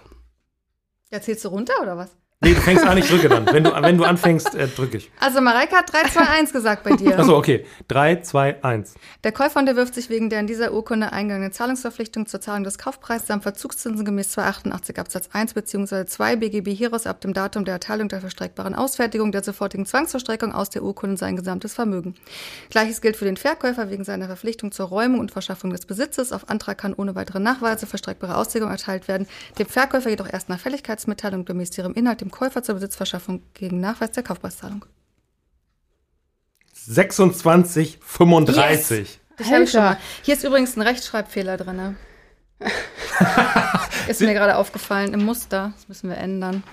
[1.11, 2.17] Ja, zählst du runter oder was?
[2.45, 3.47] Nee, du fängst an, ich drücke dann.
[3.47, 5.13] Wenn du, wenn du anfängst, äh, drücke ich.
[5.21, 7.17] Also Mareike hat 3, 2, 1 gesagt bei dir.
[7.17, 7.65] Achso, okay.
[7.87, 8.95] 3, 2, 1.
[9.23, 13.29] Der Käufer unterwirft sich wegen der in dieser Urkunde eingegangenen Zahlungsverpflichtung zur Zahlung des Kaufpreises
[13.29, 16.05] samt Verzugszinsen gemäß 288 Absatz 1 bzw.
[16.05, 20.69] 2 BGB hieraus ab dem Datum der Erteilung der verstreckbaren Ausfertigung der sofortigen Zwangsverstreckung aus
[20.69, 22.17] der Urkunde sein gesamtes Vermögen.
[22.71, 26.33] Gleiches gilt für den Verkäufer wegen seiner Verpflichtung zur Räumung und Verschaffung des Besitzes.
[26.33, 29.29] Auf Antrag kann ohne weitere Nachweise verstreckbare Auslegung erteilt werden.
[29.61, 34.11] Dem Verkäufer jedoch erst nach Fälligkeitsmitteilung gemäß ihrem Inhalt dem Käufer zur Besitzverschaffung gegen Nachweis
[34.11, 34.85] der Kaufpreiszahlung.
[36.75, 39.21] 26, 35.
[39.39, 39.99] Ich habe schon mal.
[40.23, 41.77] Hier ist übrigens ein Rechtschreibfehler drin.
[41.77, 41.97] ne?
[44.09, 45.73] ist mir gerade aufgefallen im Muster.
[45.77, 46.65] Das müssen wir ändern.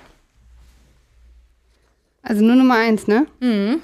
[2.22, 3.26] Also nur Nummer eins, ne?
[3.40, 3.80] Mhm.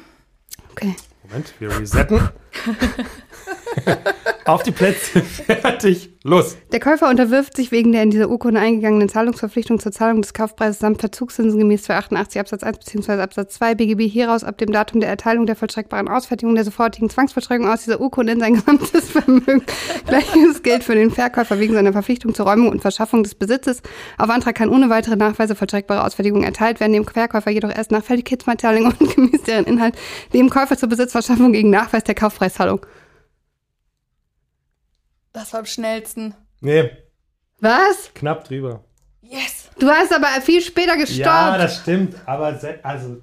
[0.72, 0.94] Okay.
[1.22, 2.28] Moment, wir resetten.
[4.46, 6.56] Auf die Plätze, fertig, los.
[6.70, 10.78] Der Käufer unterwirft sich wegen der in dieser Urkunde eingegangenen Zahlungsverpflichtung zur Zahlung des Kaufpreises
[10.78, 13.22] samt Verzugszinsen gemäß 288 Absatz 1 bzw.
[13.22, 17.68] Absatz 2 BGB hieraus ab dem Datum der Erteilung der vollstreckbaren Ausfertigung der sofortigen Zwangsvollstreckung
[17.68, 19.64] aus dieser Urkunde in sein gesamtes Vermögen.
[20.06, 23.82] Gleiches gilt für den Verkäufer wegen seiner Verpflichtung zur Räumung und Verschaffung des Besitzes.
[24.16, 28.04] Auf Antrag kann ohne weitere Nachweise vollstreckbare Ausfertigung erteilt werden, dem Verkäufer jedoch erst nach
[28.04, 29.96] Fälligkeitsmitteilung und gemäß deren Inhalt
[30.32, 32.86] dem Käufer zur Besitzverschaffung gegen Nachweis der Kaufpreiszahlung.
[35.37, 36.34] Das war am schnellsten.
[36.62, 36.91] Nee,
[37.61, 38.11] Was?
[38.14, 38.82] knapp drüber.
[39.20, 39.68] Yes.
[39.78, 41.18] Du hast aber viel später gestoppt.
[41.18, 43.18] Ja, das stimmt, aber se also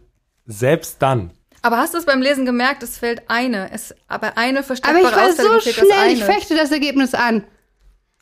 [0.45, 1.32] selbst dann.
[1.64, 2.84] Aber hast du es beim Lesen gemerkt?
[2.84, 3.72] Es fällt eine.
[3.72, 7.45] Es, aber eine aber ich war so schnell, ich fechte das Ergebnis an.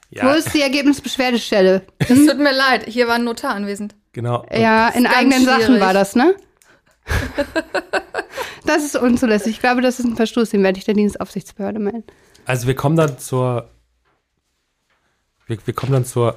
[0.10, 1.82] Ja, Wo ist die Ergebnisbeschwerdestelle?
[2.00, 2.86] Es tut mir leid.
[2.88, 3.96] Hier war ein Notar anwesend.
[4.14, 4.46] genau.
[4.54, 5.82] Ja, in eigenen Sachen schwierig.
[5.82, 6.34] war das, ne?
[8.64, 9.56] Das ist unzulässig.
[9.56, 12.06] Ich glaube, das ist ein Verstoß, den werde ich der Dienstaufsichtsbehörde melden.
[12.46, 13.70] Also wir kommen dann zur
[15.48, 16.36] wir, wir kommen dann zur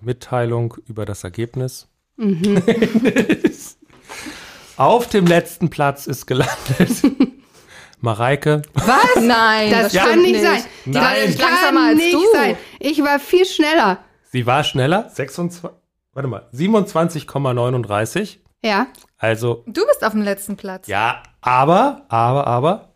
[0.00, 1.88] Mitteilung über das Ergebnis.
[2.16, 2.62] Mhm.
[4.76, 6.56] Auf dem letzten Platz ist gelandet
[8.00, 8.62] Mareike.
[8.74, 9.22] Was?
[9.22, 10.62] Nein, Das, das, kann nicht sein.
[10.84, 11.02] Die Nein.
[11.02, 12.22] war Ich langsamer kann als nicht du.
[12.32, 12.56] sein.
[12.78, 13.98] Ich war viel schneller.
[14.30, 15.70] Sie war schneller, 26,
[16.12, 18.36] warte mal, 27,39.
[18.62, 18.88] Ja.
[19.16, 20.86] Also Du bist auf dem letzten Platz.
[20.88, 22.92] ja, aber, aber, aber,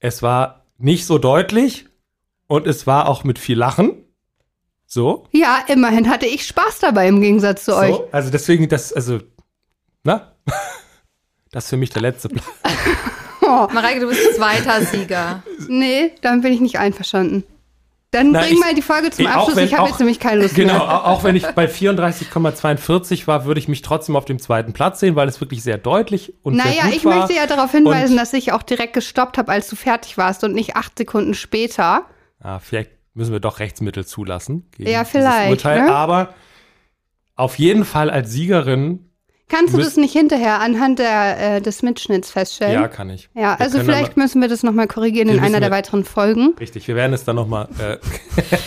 [0.00, 1.86] es war nicht so deutlich
[2.46, 3.94] und es war auch mit viel Lachen.
[4.86, 7.94] So, Ja, immerhin hatte ich Spaß dabei im Gegensatz zu euch.
[7.96, 8.08] so.
[8.12, 9.18] Also deswegen, das, also,
[10.04, 10.32] na,
[11.50, 12.44] das ist für mich der letzte Platz.
[13.42, 15.42] Oh, Mareike, du bist zweiter Sieger.
[15.68, 17.44] nee, damit bin ich nicht einverstanden.
[18.12, 19.56] Dann Na, bring ich- mal die Folge zum auch Abschluss.
[19.56, 20.82] wenn- ich habe jetzt nämlich keine Lust Genau, mehr.
[20.82, 25.00] au- auch wenn ich bei 34,42 war, würde ich mich trotzdem auf dem zweiten Platz
[25.00, 27.16] sehen, weil es wirklich sehr deutlich und sehr Naja, gut ich war.
[27.18, 30.44] möchte ja darauf hinweisen, Und- dass ich auch direkt gestoppt habe, als du fertig warst
[30.44, 32.04] und nicht acht Sekunden später.
[32.40, 34.68] Ah, vielleicht müssen wir doch Rechtsmittel zulassen.
[34.76, 35.82] Gegen Ja, dieses vielleicht, Urteil.
[35.84, 35.92] ne?
[35.94, 36.34] Aber
[37.34, 39.02] auf jeden Fall als Siegerin,
[39.48, 42.82] Kannst du das nicht hinterher anhand der, äh, des Mitschnitts feststellen?
[42.82, 43.28] ja, kann ich.
[43.32, 46.46] Ja, Wir also vielleicht dann müssen wir das nochmal korrigieren in einer der weiteren Folgen.
[46.46, 47.98] mal, richtig, wir werden es dann nochmal, äh,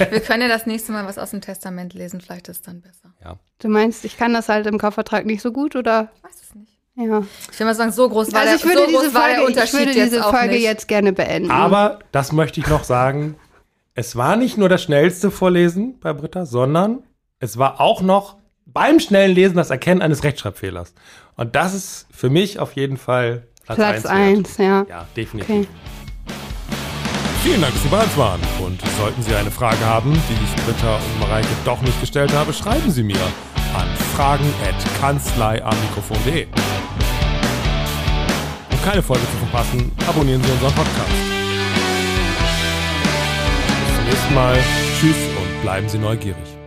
[0.11, 2.21] Wir können ja das nächste Mal was aus dem Testament lesen.
[2.21, 3.13] Vielleicht ist es dann besser.
[3.21, 3.35] ja.
[3.61, 6.11] Du meinst, ich kann das halt im Kaufvertrag nicht so gut oder?
[6.15, 6.71] Ich weiß es nicht.
[6.95, 7.23] Ja.
[7.51, 9.27] Ich will mal sagen, so groß war Also ich der, würde so groß diese war
[9.27, 10.63] der Folge, ich Unterschied würde jetzt diese auch Folge nicht.
[10.63, 11.51] jetzt gerne beenden.
[11.51, 13.35] Aber das möchte ich noch sagen.
[13.99, 17.03] Es war nicht nur das schnellste Vorlesen bei Britta, sondern
[17.39, 20.93] es war auch noch beim schnellen Lesen das Erkennen eines Rechtschreibfehlers.
[21.35, 24.87] Und das ist für mich auf jeden Fall Platz, Platz eins wert.
[24.87, 24.95] 1, ja.
[24.99, 25.49] Ja, definitiv.
[25.49, 25.67] Okay.
[27.43, 28.39] Vielen Dank, dass Sie bei uns waren.
[28.63, 32.53] Und sollten Sie eine Frage haben, die ich Britta und Mareike doch nicht gestellt habe,
[32.53, 33.19] schreiben Sie mir
[33.75, 36.47] an fragen.kanzleiamikrofon.de.
[38.71, 41.38] Um keine Folge zu verpassen, abonnieren Sie unseren Podcast.
[44.09, 44.57] Nächsten Mal.
[44.99, 46.58] Tschüss und bleiben Sie neugierig.